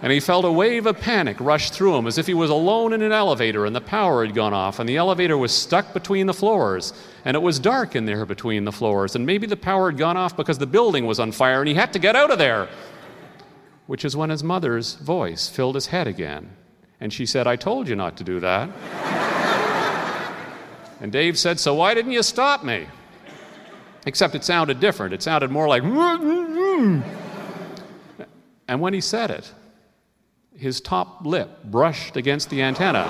And 0.00 0.12
he 0.12 0.20
felt 0.20 0.44
a 0.44 0.52
wave 0.52 0.86
of 0.86 1.00
panic 1.00 1.40
rush 1.40 1.70
through 1.70 1.96
him 1.96 2.06
as 2.06 2.18
if 2.18 2.26
he 2.28 2.34
was 2.34 2.50
alone 2.50 2.92
in 2.92 3.02
an 3.02 3.10
elevator 3.10 3.66
and 3.66 3.74
the 3.74 3.80
power 3.80 4.24
had 4.24 4.32
gone 4.32 4.54
off 4.54 4.78
and 4.78 4.88
the 4.88 4.96
elevator 4.96 5.36
was 5.36 5.50
stuck 5.50 5.92
between 5.92 6.28
the 6.28 6.32
floors 6.32 6.92
and 7.24 7.34
it 7.34 7.40
was 7.40 7.58
dark 7.58 7.96
in 7.96 8.04
there 8.04 8.24
between 8.24 8.64
the 8.64 8.70
floors 8.70 9.16
and 9.16 9.26
maybe 9.26 9.44
the 9.44 9.56
power 9.56 9.90
had 9.90 9.98
gone 9.98 10.16
off 10.16 10.36
because 10.36 10.58
the 10.58 10.68
building 10.68 11.04
was 11.04 11.18
on 11.18 11.32
fire 11.32 11.58
and 11.60 11.66
he 11.66 11.74
had 11.74 11.92
to 11.92 11.98
get 11.98 12.14
out 12.14 12.30
of 12.30 12.38
there. 12.38 12.68
Which 13.88 14.04
is 14.04 14.16
when 14.16 14.30
his 14.30 14.44
mother's 14.44 14.94
voice 14.94 15.48
filled 15.48 15.74
his 15.74 15.86
head 15.86 16.06
again 16.06 16.54
and 17.00 17.12
she 17.12 17.26
said 17.26 17.48
i 17.48 17.56
told 17.56 17.88
you 17.88 17.96
not 17.96 18.16
to 18.18 18.22
do 18.22 18.38
that 18.38 18.70
and 21.00 21.12
dave 21.12 21.38
said 21.38 21.58
so 21.60 21.74
why 21.74 21.94
didn't 21.94 22.12
you 22.12 22.22
stop 22.22 22.64
me 22.64 22.86
except 24.06 24.34
it 24.34 24.44
sounded 24.44 24.80
different 24.80 25.14
it 25.14 25.22
sounded 25.22 25.50
more 25.50 25.68
like 25.68 25.82
and 28.68 28.80
when 28.80 28.92
he 28.94 29.00
said 29.00 29.30
it 29.30 29.52
his 30.58 30.80
top 30.80 31.24
lip 31.24 31.62
brushed 31.64 32.16
against 32.16 32.50
the 32.50 32.60
antenna. 32.62 33.04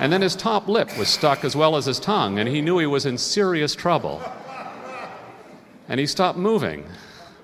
and 0.00 0.10
then 0.10 0.22
his 0.22 0.34
top 0.34 0.66
lip 0.66 0.88
was 0.98 1.08
stuck 1.08 1.44
as 1.44 1.54
well 1.54 1.76
as 1.76 1.84
his 1.84 2.00
tongue, 2.00 2.38
and 2.38 2.48
he 2.48 2.62
knew 2.62 2.78
he 2.78 2.86
was 2.86 3.04
in 3.04 3.18
serious 3.18 3.74
trouble. 3.74 4.22
And 5.88 6.00
he 6.00 6.06
stopped 6.06 6.38
moving, 6.38 6.86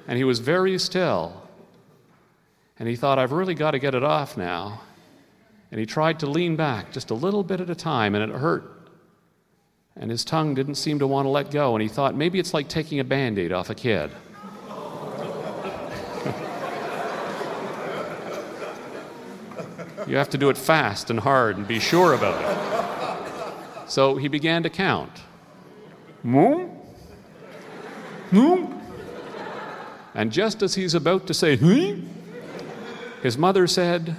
and 0.09 0.16
he 0.16 0.24
was 0.24 0.38
very 0.38 0.78
still. 0.78 1.42
And 2.78 2.88
he 2.88 2.97
thought, 2.97 3.18
I've 3.18 3.32
really 3.32 3.55
got 3.55 3.72
to 3.72 3.78
get 3.78 3.94
it 3.94 4.03
off 4.03 4.36
now. 4.38 4.80
And 5.70 5.78
he 5.78 5.84
tried 5.84 6.20
to 6.20 6.26
lean 6.26 6.57
back 6.57 6.92
just 6.92 7.11
a 7.11 7.14
little 7.14 7.42
bit 7.42 7.61
at 7.61 7.68
a 7.68 7.74
time, 7.74 8.14
and 8.14 8.32
it 8.32 8.38
hurt. 8.38 8.76
And 9.99 10.11
his 10.11 10.24
tongue 10.24 10.55
didn't 10.55 10.74
seem 10.74 10.99
to 10.99 11.07
want 11.07 11.24
to 11.24 11.30
let 11.30 11.51
go, 11.51 11.74
and 11.74 11.82
he 11.82 11.88
thought, 11.88 12.14
maybe 12.14 12.38
it's 12.38 12.53
like 12.53 12.68
taking 12.68 13.01
a 13.01 13.05
band 13.05 13.38
aid 13.38 13.53
off 13.53 13.70
a 13.70 13.74
kid. 13.74 14.07
you 20.07 20.16
have 20.16 20.28
to 20.30 20.38
do 20.38 20.51
it 20.51 20.59
fast 20.59 21.09
and 21.09 21.20
hard 21.20 21.57
and 21.57 21.66
be 21.66 21.80
sure 21.80 22.12
about 22.12 22.42
it. 22.42 23.88
So 23.88 24.16
he 24.16 24.28
began 24.28 24.62
to 24.64 24.70
count. 24.70 25.22
And 30.14 30.32
just 30.32 30.62
as 30.62 30.74
he's 30.74 30.94
about 30.94 31.26
to 31.28 31.34
say, 31.34 31.57
his 33.22 33.38
mother 33.38 33.66
said, 33.66 34.16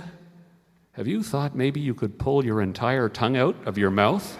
Have 0.94 1.08
you 1.08 1.22
thought 1.22 1.56
maybe 1.56 1.80
you 1.80 1.94
could 1.94 2.18
pull 2.18 2.44
your 2.46 2.62
entire 2.62 3.10
tongue 3.10 3.38
out 3.38 3.56
of 3.66 3.78
your 3.78 3.92
mouth? 3.92 4.38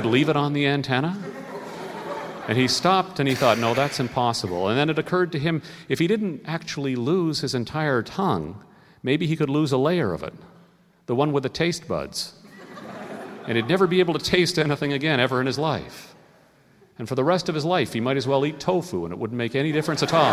Could 0.00 0.06
leave 0.06 0.28
it 0.28 0.36
on 0.36 0.52
the 0.52 0.64
antenna? 0.64 1.18
And 2.46 2.56
he 2.56 2.68
stopped 2.68 3.18
and 3.18 3.28
he 3.28 3.34
thought, 3.34 3.58
No, 3.58 3.74
that's 3.74 3.98
impossible. 3.98 4.68
And 4.68 4.78
then 4.78 4.88
it 4.90 4.96
occurred 4.96 5.32
to 5.32 5.40
him 5.40 5.60
if 5.88 5.98
he 5.98 6.06
didn't 6.06 6.42
actually 6.46 6.94
lose 6.94 7.40
his 7.40 7.52
entire 7.52 8.04
tongue, 8.04 8.62
maybe 9.02 9.26
he 9.26 9.34
could 9.34 9.50
lose 9.50 9.72
a 9.72 9.76
layer 9.76 10.12
of 10.12 10.22
it, 10.22 10.34
the 11.06 11.16
one 11.16 11.32
with 11.32 11.42
the 11.42 11.48
taste 11.48 11.88
buds. 11.88 12.34
And 13.48 13.56
he'd 13.56 13.68
never 13.68 13.88
be 13.88 13.98
able 13.98 14.14
to 14.14 14.24
taste 14.24 14.56
anything 14.56 14.92
again 14.92 15.18
ever 15.18 15.40
in 15.40 15.48
his 15.48 15.58
life. 15.58 16.14
And 16.96 17.08
for 17.08 17.16
the 17.16 17.24
rest 17.24 17.48
of 17.48 17.56
his 17.56 17.64
life, 17.64 17.92
he 17.92 18.00
might 18.00 18.16
as 18.16 18.28
well 18.28 18.46
eat 18.46 18.60
tofu 18.60 19.04
and 19.04 19.12
it 19.12 19.18
wouldn't 19.18 19.36
make 19.36 19.56
any 19.56 19.72
difference 19.72 20.04
at 20.04 20.14
all. 20.14 20.32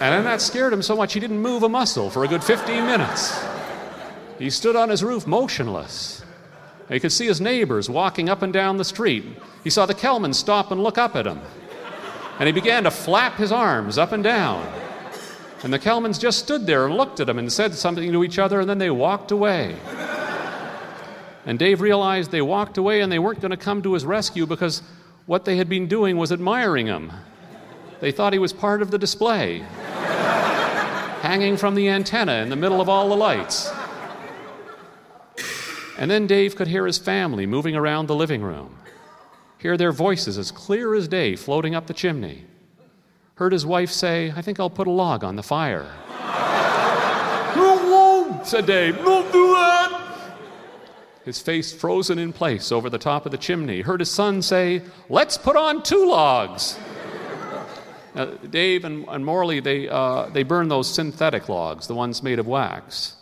And 0.00 0.14
then 0.14 0.24
that 0.24 0.40
scared 0.40 0.72
him 0.72 0.80
so 0.80 0.96
much 0.96 1.12
he 1.12 1.20
didn't 1.20 1.42
move 1.42 1.64
a 1.64 1.68
muscle 1.68 2.08
for 2.08 2.24
a 2.24 2.28
good 2.28 2.42
15 2.42 2.86
minutes. 2.86 3.49
He 4.40 4.48
stood 4.48 4.74
on 4.74 4.88
his 4.88 5.04
roof 5.04 5.26
motionless. 5.26 6.24
He 6.88 6.98
could 6.98 7.12
see 7.12 7.26
his 7.26 7.42
neighbors 7.42 7.90
walking 7.90 8.30
up 8.30 8.40
and 8.40 8.52
down 8.52 8.78
the 8.78 8.86
street. 8.86 9.24
He 9.62 9.68
saw 9.68 9.84
the 9.84 9.94
Kellman 9.94 10.32
stop 10.32 10.70
and 10.70 10.82
look 10.82 10.96
up 10.96 11.14
at 11.14 11.26
him. 11.26 11.40
And 12.38 12.46
he 12.46 12.52
began 12.52 12.84
to 12.84 12.90
flap 12.90 13.34
his 13.36 13.52
arms 13.52 13.98
up 13.98 14.12
and 14.12 14.24
down. 14.24 14.66
And 15.62 15.70
the 15.70 15.78
Kellmans 15.78 16.18
just 16.18 16.38
stood 16.38 16.66
there 16.66 16.86
and 16.86 16.96
looked 16.96 17.20
at 17.20 17.28
him 17.28 17.38
and 17.38 17.52
said 17.52 17.74
something 17.74 18.10
to 18.10 18.24
each 18.24 18.38
other, 18.38 18.60
and 18.60 18.68
then 18.70 18.78
they 18.78 18.90
walked 18.90 19.30
away. 19.30 19.76
And 21.44 21.58
Dave 21.58 21.82
realized 21.82 22.30
they 22.30 22.40
walked 22.40 22.78
away 22.78 23.02
and 23.02 23.12
they 23.12 23.18
weren't 23.18 23.42
going 23.42 23.50
to 23.50 23.58
come 23.58 23.82
to 23.82 23.92
his 23.92 24.06
rescue 24.06 24.46
because 24.46 24.82
what 25.26 25.44
they 25.44 25.56
had 25.56 25.68
been 25.68 25.86
doing 25.86 26.16
was 26.16 26.32
admiring 26.32 26.86
him. 26.86 27.12
They 28.00 28.10
thought 28.10 28.32
he 28.32 28.38
was 28.38 28.54
part 28.54 28.80
of 28.80 28.90
the 28.90 28.98
display 28.98 29.58
hanging 31.20 31.58
from 31.58 31.74
the 31.74 31.90
antenna 31.90 32.36
in 32.36 32.48
the 32.48 32.56
middle 32.56 32.80
of 32.80 32.88
all 32.88 33.10
the 33.10 33.16
lights. 33.16 33.70
And 36.00 36.10
then 36.10 36.26
Dave 36.26 36.56
could 36.56 36.66
hear 36.66 36.86
his 36.86 36.98
family 36.98 37.46
moving 37.46 37.76
around 37.76 38.06
the 38.06 38.16
living 38.16 38.42
room, 38.42 38.76
hear 39.58 39.76
their 39.76 39.92
voices 39.92 40.38
as 40.38 40.50
clear 40.50 40.94
as 40.94 41.06
day 41.06 41.36
floating 41.36 41.76
up 41.76 41.86
the 41.86 41.94
chimney. 41.94 42.46
Heard 43.34 43.52
his 43.52 43.64
wife 43.64 43.90
say, 43.90 44.32
I 44.34 44.42
think 44.42 44.58
I'll 44.58 44.68
put 44.68 44.88
a 44.88 44.90
log 44.90 45.22
on 45.22 45.36
the 45.36 45.44
fire. 45.44 45.88
said 48.44 48.66
Dave. 48.66 48.96
Don't 48.96 49.30
do 49.32 49.48
that. 49.48 50.36
His 51.24 51.40
face 51.40 51.72
frozen 51.72 52.18
in 52.18 52.32
place 52.32 52.72
over 52.72 52.88
the 52.88 52.98
top 52.98 53.26
of 53.26 53.32
the 53.32 53.38
chimney. 53.38 53.82
Heard 53.82 54.00
his 54.00 54.10
son 54.10 54.42
say, 54.42 54.82
Let's 55.08 55.36
put 55.36 55.56
on 55.56 55.82
two 55.82 56.08
logs. 56.08 56.78
Now, 58.14 58.24
Dave 58.24 58.84
and, 58.84 59.06
and 59.08 59.24
Morley, 59.24 59.60
they, 59.60 59.88
uh, 59.88 60.30
they 60.30 60.42
burn 60.42 60.68
those 60.68 60.92
synthetic 60.92 61.48
logs, 61.48 61.86
the 61.86 61.94
ones 61.94 62.22
made 62.22 62.38
of 62.38 62.46
wax. 62.46 63.14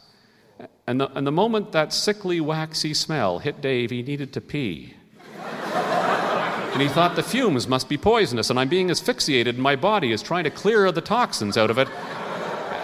And 0.88 0.98
the, 1.02 1.10
and 1.14 1.26
the 1.26 1.30
moment 1.30 1.72
that 1.72 1.92
sickly, 1.92 2.40
waxy 2.40 2.94
smell 2.94 3.40
hit 3.40 3.60
Dave, 3.60 3.90
he 3.90 4.02
needed 4.02 4.32
to 4.32 4.40
pee. 4.40 4.94
and 5.36 6.80
he 6.80 6.88
thought 6.88 7.14
the 7.14 7.22
fumes 7.22 7.68
must 7.68 7.90
be 7.90 7.98
poisonous, 7.98 8.48
and 8.48 8.58
I'm 8.58 8.70
being 8.70 8.90
asphyxiated 8.90 9.56
and 9.56 9.62
my 9.62 9.76
body 9.76 10.12
is 10.12 10.22
trying 10.22 10.44
to 10.44 10.50
clear 10.50 10.90
the 10.90 11.02
toxins 11.02 11.58
out 11.58 11.68
of 11.68 11.76
it. 11.76 11.88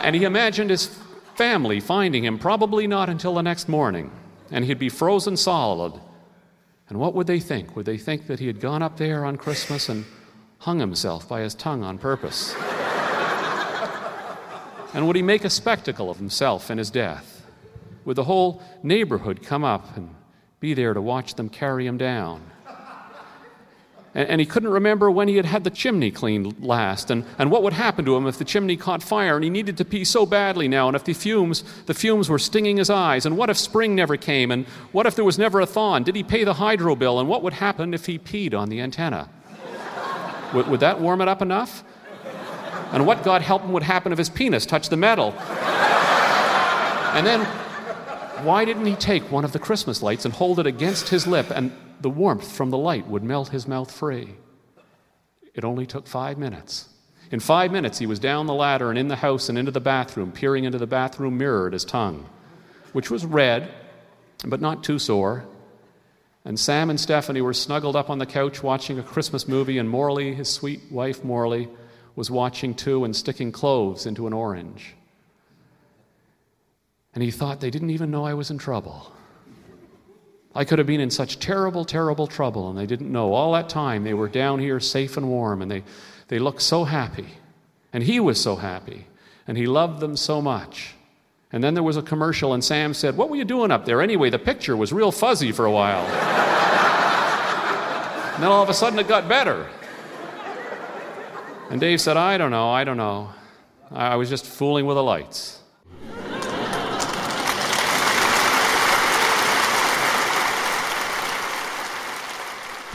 And 0.03 0.15
he 0.15 0.25
imagined 0.25 0.69
his 0.69 0.95
family 1.35 1.81
finding 1.81 2.27
him, 2.27 2.39
probably 2.39 2.87
not 2.87 3.09
until 3.09 3.37
the 3.37 3.43
next 3.43 3.71
morning, 3.71 4.11
and 4.51 4.67
he'd 4.67 4.79
be 4.79 4.91
frozen 4.91 5.39
solid. 5.39 5.99
And 6.91 7.01
what 7.01 7.15
would 7.15 7.27
they 7.27 7.41
think? 7.41 7.75
Would 7.75 7.87
they 7.87 7.97
think 7.97 8.27
that 8.27 8.39
he 8.39 8.49
had 8.49 8.61
gone 8.61 8.83
up 8.83 8.99
there 8.99 9.25
on 9.25 9.39
Christmas 9.39 9.89
and 9.89 10.05
hung 10.59 10.79
himself 10.79 11.27
by 11.27 11.41
his 11.41 11.55
tongue 11.55 11.83
on 11.83 11.97
purpose? 11.97 12.55
and 14.93 15.07
would 15.07 15.17
he 15.17 15.23
make 15.23 15.47
a 15.47 15.49
spectacle 15.49 16.11
of 16.11 16.19
himself 16.19 16.71
in 16.71 16.77
his 16.77 16.91
death? 16.91 17.34
Would 18.05 18.17
the 18.17 18.25
whole 18.25 18.63
neighborhood 18.83 19.43
come 19.43 19.65
up 19.65 19.97
and 19.97 20.15
be 20.61 20.75
there 20.75 20.95
to 20.95 21.01
watch 21.01 21.35
them 21.35 21.49
carry 21.49 21.87
him 21.87 21.99
down? 21.99 22.43
And, 24.17 24.29
and, 24.29 24.41
he 24.41 24.47
couldn't 24.47 24.71
remember 24.71 25.11
when 25.11 25.27
he 25.27 25.37
had 25.37 25.45
had 25.45 25.65
the 25.65 25.71
chimney 25.71 26.13
cleaned 26.13 26.65
last, 26.65 27.11
and, 27.11 27.25
and 27.37 27.51
what 27.51 27.65
would 27.65 27.73
happen 27.73 28.05
to 28.05 28.15
him 28.15 28.29
if 28.29 28.39
the 28.39 28.45
chimney 28.45 28.77
caught 28.77 29.03
fire, 29.03 29.35
and 29.35 29.43
he 29.43 29.51
needed 29.51 29.77
to 29.79 29.85
pee 29.85 30.05
so 30.05 30.25
badly 30.25 30.69
now, 30.69 30.87
and 30.87 30.95
if 30.95 31.03
the 31.03 31.13
fumes, 31.15 31.65
the 31.87 31.95
fumes 31.95 32.31
were 32.31 32.39
stinging 32.39 32.77
his 32.77 32.89
eyes, 32.89 33.27
and 33.27 33.37
what 33.37 33.51
if 33.51 33.59
spring 33.59 33.97
never 33.97 34.17
came, 34.17 34.53
and 34.53 34.67
what 34.93 35.07
if 35.07 35.17
there 35.17 35.25
was 35.25 35.37
never 35.37 35.61
a 35.61 35.67
thaw, 35.67 35.97
and 35.97 36.07
did 36.07 36.15
he 36.15 36.23
pay 36.23 36.45
the 36.45 36.55
hydro 36.55 36.95
bill, 36.95 37.19
and 37.19 37.29
what 37.29 37.43
would 37.43 37.55
happen 37.55 37.93
if 37.93 38.07
he 38.07 38.17
peed 38.17 38.55
on 38.55 38.69
the 38.69 38.81
antenna? 38.81 39.29
Would, 40.55 40.69
would 40.69 40.81
that 40.81 41.01
warm 41.01 41.21
it 41.21 41.27
up 41.27 41.43
enough? 41.43 41.83
And 42.93 43.07
what, 43.09 43.25
God 43.25 43.43
help 43.43 43.63
him, 43.63 43.73
would 43.73 43.83
happen 43.83 44.13
if 44.13 44.19
his 44.19 44.29
penis 44.29 44.65
touched 44.65 44.91
the 44.91 44.97
metal? 44.97 45.33
And 47.15 47.27
then, 47.27 47.45
why 48.43 48.64
didn't 48.64 48.87
he 48.87 48.97
take 48.97 49.30
one 49.30 49.45
of 49.45 49.53
the 49.53 49.59
Christmas 49.59 50.03
lights 50.03 50.24
and 50.24 50.35
hold 50.35 50.59
it 50.59 50.66
against 50.66 51.09
his 51.09 51.26
lip, 51.26 51.51
and 51.51 51.72
the 52.01 52.11
warmth 52.11 52.51
from 52.51 52.70
the 52.70 52.78
light 52.78 53.07
would 53.07 53.22
melt 53.22 53.51
his 53.51 53.68
mouth 53.68 53.91
free? 53.91 54.35
It 55.55 55.64
only 55.64 55.87
took 55.87 56.07
five 56.07 56.39
minutes. 56.39 56.89
In 57.30 57.41
five 57.41 57.72
minutes, 57.72 57.99
he 57.99 58.07
was 58.07 58.18
down 58.18 58.47
the 58.47 58.55
ladder 58.55 58.91
and 58.91 58.99
in 58.99 59.09
the 59.09 59.16
house 59.16 59.49
and 59.49 59.57
into 59.57 59.70
the 59.70 59.80
bathroom, 59.80 60.32
peering 60.32 60.64
into 60.64 60.78
the 60.78 60.87
bathroom 60.87 61.39
mirror 61.39 61.66
at 61.66 61.72
his 61.72 61.85
tongue, 61.85 62.28
which 62.93 63.11
was 63.11 63.24
red, 63.24 63.72
but 64.45 64.61
not 64.61 64.85
too 64.85 64.99
sore. 64.99 65.45
And 66.45 66.61
Sam 66.61 66.91
and 66.91 67.01
Stephanie 67.01 67.41
were 67.41 67.55
snuggled 67.55 67.97
up 67.97 68.11
on 68.11 68.18
the 68.18 68.26
couch 68.26 68.62
watching 68.62 68.99
a 68.99 69.03
Christmas 69.03 69.49
movie, 69.49 69.78
and 69.78 69.89
Morley, 69.89 70.35
his 70.35 70.51
sweet 70.51 70.82
wife 70.91 71.24
Morley, 71.24 71.68
was 72.16 72.30
watching 72.30 72.74
too 72.74 73.05
and 73.05 73.16
sticking 73.16 73.51
cloves 73.51 74.07
into 74.07 74.26
an 74.26 74.32
orange. 74.32 74.95
And 77.15 77.23
he 77.23 77.31
thought 77.31 77.61
they 77.61 77.71
didn't 77.71 77.91
even 77.91 78.11
know 78.11 78.25
I 78.25 78.35
was 78.35 78.51
in 78.51 78.59
trouble. 78.59 79.12
I 80.55 80.65
could 80.65 80.79
have 80.79 80.87
been 80.87 81.01
in 81.01 81.11
such 81.11 81.39
terrible, 81.41 81.85
terrible 81.85 82.27
trouble, 82.27 82.71
and 82.71 82.79
they 82.79 82.87
didn't 82.87 83.11
know. 83.11 83.33
All 83.33 83.53
that 83.53 83.69
time 83.69 84.05
they 84.05 84.15
were 84.15 84.29
down 84.29 84.61
here 84.61 84.79
safe 84.79 85.17
and 85.17 85.29
warm, 85.29 85.62
and 85.62 85.71
they, 85.71 85.83
they 86.29 86.39
looked 86.39 86.62
so 86.62 86.85
happy. 86.85 87.27
And 87.93 88.03
he 88.05 88.21
was 88.21 88.41
so 88.41 88.57
happy, 88.57 89.07
and 89.47 89.59
he 89.59 89.67
loved 89.67 90.01
them 90.01 90.17
so 90.17 90.41
much. 90.41 90.95
And 91.53 91.62
then 91.62 91.75
there 91.75 91.83
was 91.83 91.97
a 91.97 92.03
commercial, 92.03 92.53
and 92.55 92.65
Sam 92.65 92.95
said, 92.95 93.17
What 93.17 93.31
were 93.31 93.37
you 93.37 93.45
doing 93.45 93.71
up 93.71 93.85
there? 93.85 94.01
Anyway, 94.01 94.31
the 94.31 94.39
picture 94.39 94.77
was 94.77 94.93
real 94.93 95.12
fuzzy 95.12 95.53
for 95.53 95.67
a 95.67 95.71
while. 95.71 96.05
and 98.35 98.43
then 98.43 98.51
all 98.51 98.62
of 98.62 98.69
a 98.69 98.75
sudden 98.75 98.99
it 98.99 99.07
got 99.07 99.29
better. 99.29 99.69
And 101.71 101.81
Dave 101.81 102.01
said, 102.01 102.17
I 102.17 102.39
don't 102.39 102.51
know, 102.51 102.71
I 102.71 102.85
don't 102.85 102.97
know. 102.97 103.31
I 103.91 104.17
was 104.17 104.29
just 104.29 104.47
fooling 104.47 104.87
with 104.87 104.97
the 104.97 105.03
lights. 105.03 105.61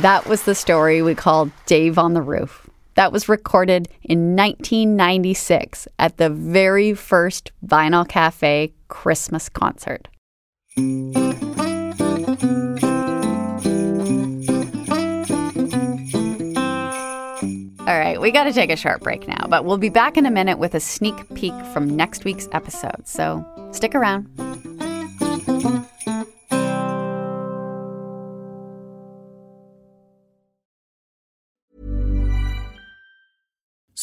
That 0.01 0.25
was 0.27 0.43
the 0.43 0.55
story 0.55 1.01
we 1.01 1.15
called 1.15 1.51
Dave 1.65 1.97
on 1.97 2.13
the 2.13 2.21
Roof 2.21 2.69
that 2.99 3.13
was 3.13 3.29
recorded 3.29 3.87
in 4.03 4.35
1996 4.35 5.87
at 5.97 6.17
the 6.17 6.29
very 6.29 6.93
first 6.93 7.53
Vinyl 7.65 8.05
Cafe 8.05 8.73
Christmas 8.89 9.47
concert. 9.47 10.09
All 17.87 17.97
right, 17.97 18.19
we 18.19 18.31
got 18.31 18.43
to 18.43 18.51
take 18.51 18.69
a 18.69 18.75
short 18.75 18.99
break 18.99 19.29
now, 19.29 19.47
but 19.47 19.63
we'll 19.63 19.77
be 19.77 19.87
back 19.87 20.17
in 20.17 20.25
a 20.25 20.31
minute 20.31 20.59
with 20.59 20.75
a 20.75 20.81
sneak 20.81 21.15
peek 21.35 21.53
from 21.67 21.95
next 21.95 22.25
week's 22.25 22.49
episode. 22.51 23.07
So 23.07 23.45
stick 23.71 23.95
around. 23.95 24.27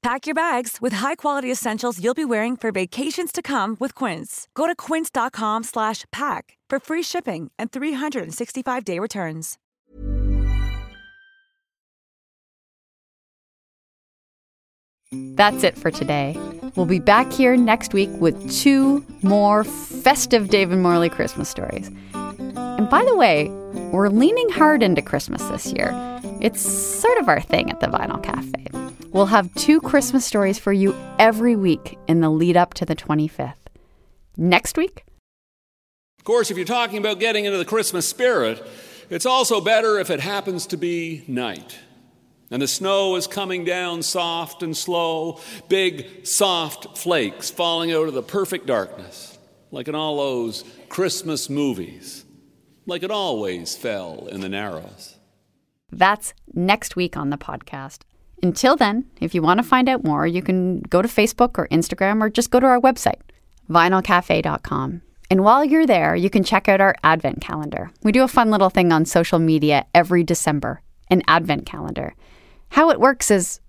Pack 0.00 0.26
your 0.26 0.34
bags 0.34 0.78
with 0.80 0.92
high-quality 0.94 1.50
essentials 1.50 2.02
you'll 2.02 2.14
be 2.14 2.24
wearing 2.24 2.56
for 2.56 2.70
vacations 2.70 3.32
to 3.32 3.42
come 3.42 3.76
with 3.80 3.94
Quince. 3.94 4.46
Go 4.54 4.66
to 4.68 4.74
quince.com 4.76 5.64
slash 5.64 6.04
pack 6.12 6.56
for 6.70 6.78
free 6.78 7.02
shipping 7.02 7.50
and 7.58 7.72
365-day 7.72 8.98
returns. 9.00 9.58
That's 15.10 15.64
it 15.64 15.78
for 15.78 15.90
today. 15.90 16.36
We'll 16.76 16.86
be 16.86 16.98
back 16.98 17.32
here 17.32 17.56
next 17.56 17.94
week 17.94 18.10
with 18.20 18.36
two 18.52 19.04
more 19.22 19.64
festive 19.64 20.50
Dave 20.50 20.70
and 20.70 20.82
Morley 20.82 21.08
Christmas 21.08 21.48
stories. 21.48 21.90
And 22.14 22.88
by 22.88 23.04
the 23.04 23.16
way, 23.16 23.48
we're 23.90 24.10
leaning 24.10 24.50
hard 24.50 24.82
into 24.82 25.02
Christmas 25.02 25.42
this 25.44 25.72
year. 25.72 25.90
It's 26.40 26.60
sort 26.60 27.18
of 27.18 27.28
our 27.28 27.40
thing 27.40 27.68
at 27.68 27.80
the 27.80 27.88
Vinyl 27.88 28.22
Cafe. 28.22 28.66
We'll 29.10 29.26
have 29.26 29.52
two 29.54 29.80
Christmas 29.80 30.24
stories 30.24 30.56
for 30.56 30.72
you 30.72 30.94
every 31.18 31.56
week 31.56 31.98
in 32.06 32.20
the 32.20 32.30
lead 32.30 32.56
up 32.56 32.74
to 32.74 32.84
the 32.84 32.94
25th. 32.94 33.54
Next 34.36 34.78
week? 34.78 35.04
Of 36.20 36.24
course, 36.24 36.52
if 36.52 36.56
you're 36.56 36.64
talking 36.64 36.98
about 36.98 37.18
getting 37.18 37.44
into 37.44 37.58
the 37.58 37.64
Christmas 37.64 38.06
spirit, 38.06 38.64
it's 39.10 39.26
also 39.26 39.60
better 39.60 39.98
if 39.98 40.10
it 40.10 40.20
happens 40.20 40.66
to 40.68 40.76
be 40.76 41.24
night. 41.26 41.80
And 42.52 42.62
the 42.62 42.68
snow 42.68 43.16
is 43.16 43.26
coming 43.26 43.64
down 43.64 44.04
soft 44.04 44.62
and 44.62 44.76
slow, 44.76 45.40
big, 45.68 46.24
soft 46.24 46.96
flakes 46.96 47.50
falling 47.50 47.92
out 47.92 48.06
of 48.06 48.14
the 48.14 48.22
perfect 48.22 48.66
darkness, 48.66 49.36
like 49.72 49.88
in 49.88 49.96
all 49.96 50.18
those 50.18 50.64
Christmas 50.88 51.50
movies, 51.50 52.24
like 52.86 53.02
it 53.02 53.10
always 53.10 53.76
fell 53.76 54.28
in 54.30 54.40
the 54.40 54.48
Narrows. 54.48 55.17
That's 55.90 56.34
next 56.54 56.96
week 56.96 57.16
on 57.16 57.30
the 57.30 57.38
podcast. 57.38 58.02
Until 58.42 58.76
then, 58.76 59.04
if 59.20 59.34
you 59.34 59.42
want 59.42 59.58
to 59.58 59.66
find 59.66 59.88
out 59.88 60.04
more, 60.04 60.26
you 60.26 60.42
can 60.42 60.80
go 60.80 61.02
to 61.02 61.08
Facebook 61.08 61.58
or 61.58 61.68
Instagram 61.68 62.20
or 62.20 62.30
just 62.30 62.50
go 62.50 62.60
to 62.60 62.66
our 62.66 62.80
website, 62.80 63.20
vinylcafe.com. 63.68 65.02
And 65.30 65.44
while 65.44 65.64
you're 65.64 65.86
there, 65.86 66.14
you 66.14 66.30
can 66.30 66.44
check 66.44 66.68
out 66.68 66.80
our 66.80 66.94
Advent 67.02 67.40
calendar. 67.40 67.90
We 68.02 68.12
do 68.12 68.22
a 68.22 68.28
fun 68.28 68.50
little 68.50 68.70
thing 68.70 68.92
on 68.92 69.04
social 69.04 69.38
media 69.38 69.86
every 69.94 70.22
December, 70.22 70.80
an 71.10 71.22
Advent 71.28 71.66
calendar. 71.66 72.14
How 72.70 72.90
it 72.90 73.00
works 73.00 73.30
is, 73.30 73.60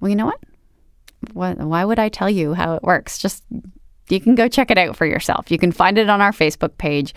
well, 0.00 0.08
you 0.08 0.16
know 0.16 0.26
what? 0.26 0.40
why 1.34 1.84
would 1.84 1.98
I 1.98 2.08
tell 2.08 2.28
you 2.28 2.54
how 2.54 2.74
it 2.74 2.82
works? 2.82 3.18
Just 3.18 3.44
you 4.08 4.20
can 4.20 4.34
go 4.34 4.48
check 4.48 4.70
it 4.70 4.78
out 4.78 4.96
for 4.96 5.06
yourself. 5.06 5.50
You 5.50 5.58
can 5.58 5.72
find 5.72 5.98
it 5.98 6.10
on 6.10 6.20
our 6.20 6.32
Facebook 6.32 6.76
page 6.78 7.14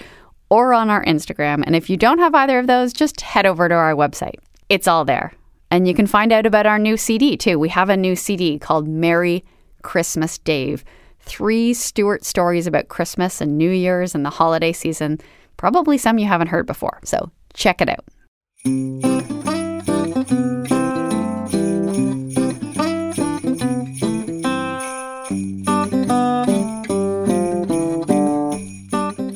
or 0.49 0.73
on 0.73 0.89
our 0.89 1.03
Instagram. 1.05 1.63
And 1.65 1.75
if 1.75 1.89
you 1.89 1.97
don't 1.97 2.19
have 2.19 2.35
either 2.35 2.59
of 2.59 2.67
those, 2.67 2.93
just 2.93 3.21
head 3.21 3.45
over 3.45 3.67
to 3.67 3.75
our 3.75 3.93
website. 3.93 4.35
It's 4.69 4.87
all 4.87 5.05
there. 5.05 5.33
And 5.71 5.87
you 5.87 5.93
can 5.93 6.07
find 6.07 6.31
out 6.31 6.45
about 6.45 6.65
our 6.65 6.79
new 6.79 6.97
CD 6.97 7.37
too. 7.37 7.59
We 7.59 7.69
have 7.69 7.89
a 7.89 7.97
new 7.97 8.15
CD 8.15 8.59
called 8.59 8.87
Merry 8.87 9.43
Christmas 9.81 10.37
Dave. 10.37 10.85
Three 11.19 11.73
Stuart 11.73 12.23
stories 12.23 12.67
about 12.67 12.87
Christmas 12.87 13.41
and 13.41 13.57
New 13.57 13.71
Year's 13.71 14.13
and 14.13 14.23
the 14.23 14.29
holiday 14.29 14.71
season. 14.71 15.19
Probably 15.57 15.97
some 15.97 16.19
you 16.19 16.27
haven't 16.27 16.47
heard 16.47 16.67
before. 16.67 16.99
So 17.03 17.31
check 17.53 17.81
it 17.81 17.89
out. 17.89 19.34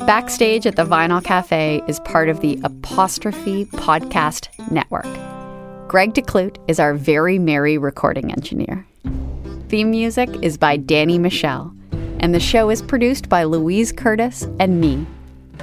Backstage 0.09 0.65
at 0.65 0.75
the 0.75 0.85
Vinyl 0.85 1.23
Cafe 1.23 1.83
is 1.87 1.99
part 1.99 2.29
of 2.29 2.39
the 2.39 2.59
Apostrophe 2.63 3.65
Podcast 3.65 4.47
Network. 4.71 5.05
Greg 5.87 6.15
DeClute 6.15 6.57
is 6.67 6.79
our 6.79 6.95
very 6.95 7.37
merry 7.37 7.77
recording 7.77 8.31
engineer. 8.31 8.87
Theme 9.67 9.91
music 9.91 10.27
is 10.41 10.57
by 10.57 10.77
Danny 10.77 11.19
Michel, 11.19 11.71
and 12.19 12.33
the 12.33 12.39
show 12.39 12.71
is 12.71 12.81
produced 12.81 13.29
by 13.29 13.43
Louise 13.43 13.91
Curtis 13.91 14.47
and 14.59 14.81
me, 14.81 15.05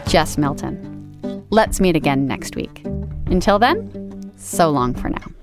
Jess 0.07 0.39
Milton. 0.39 1.45
Let's 1.51 1.81
meet 1.81 1.97
again 1.97 2.29
next 2.29 2.55
week. 2.55 2.85
Until 3.27 3.59
then, 3.59 4.33
so 4.37 4.71
long 4.71 4.95
for 4.95 5.09
now. 5.09 5.36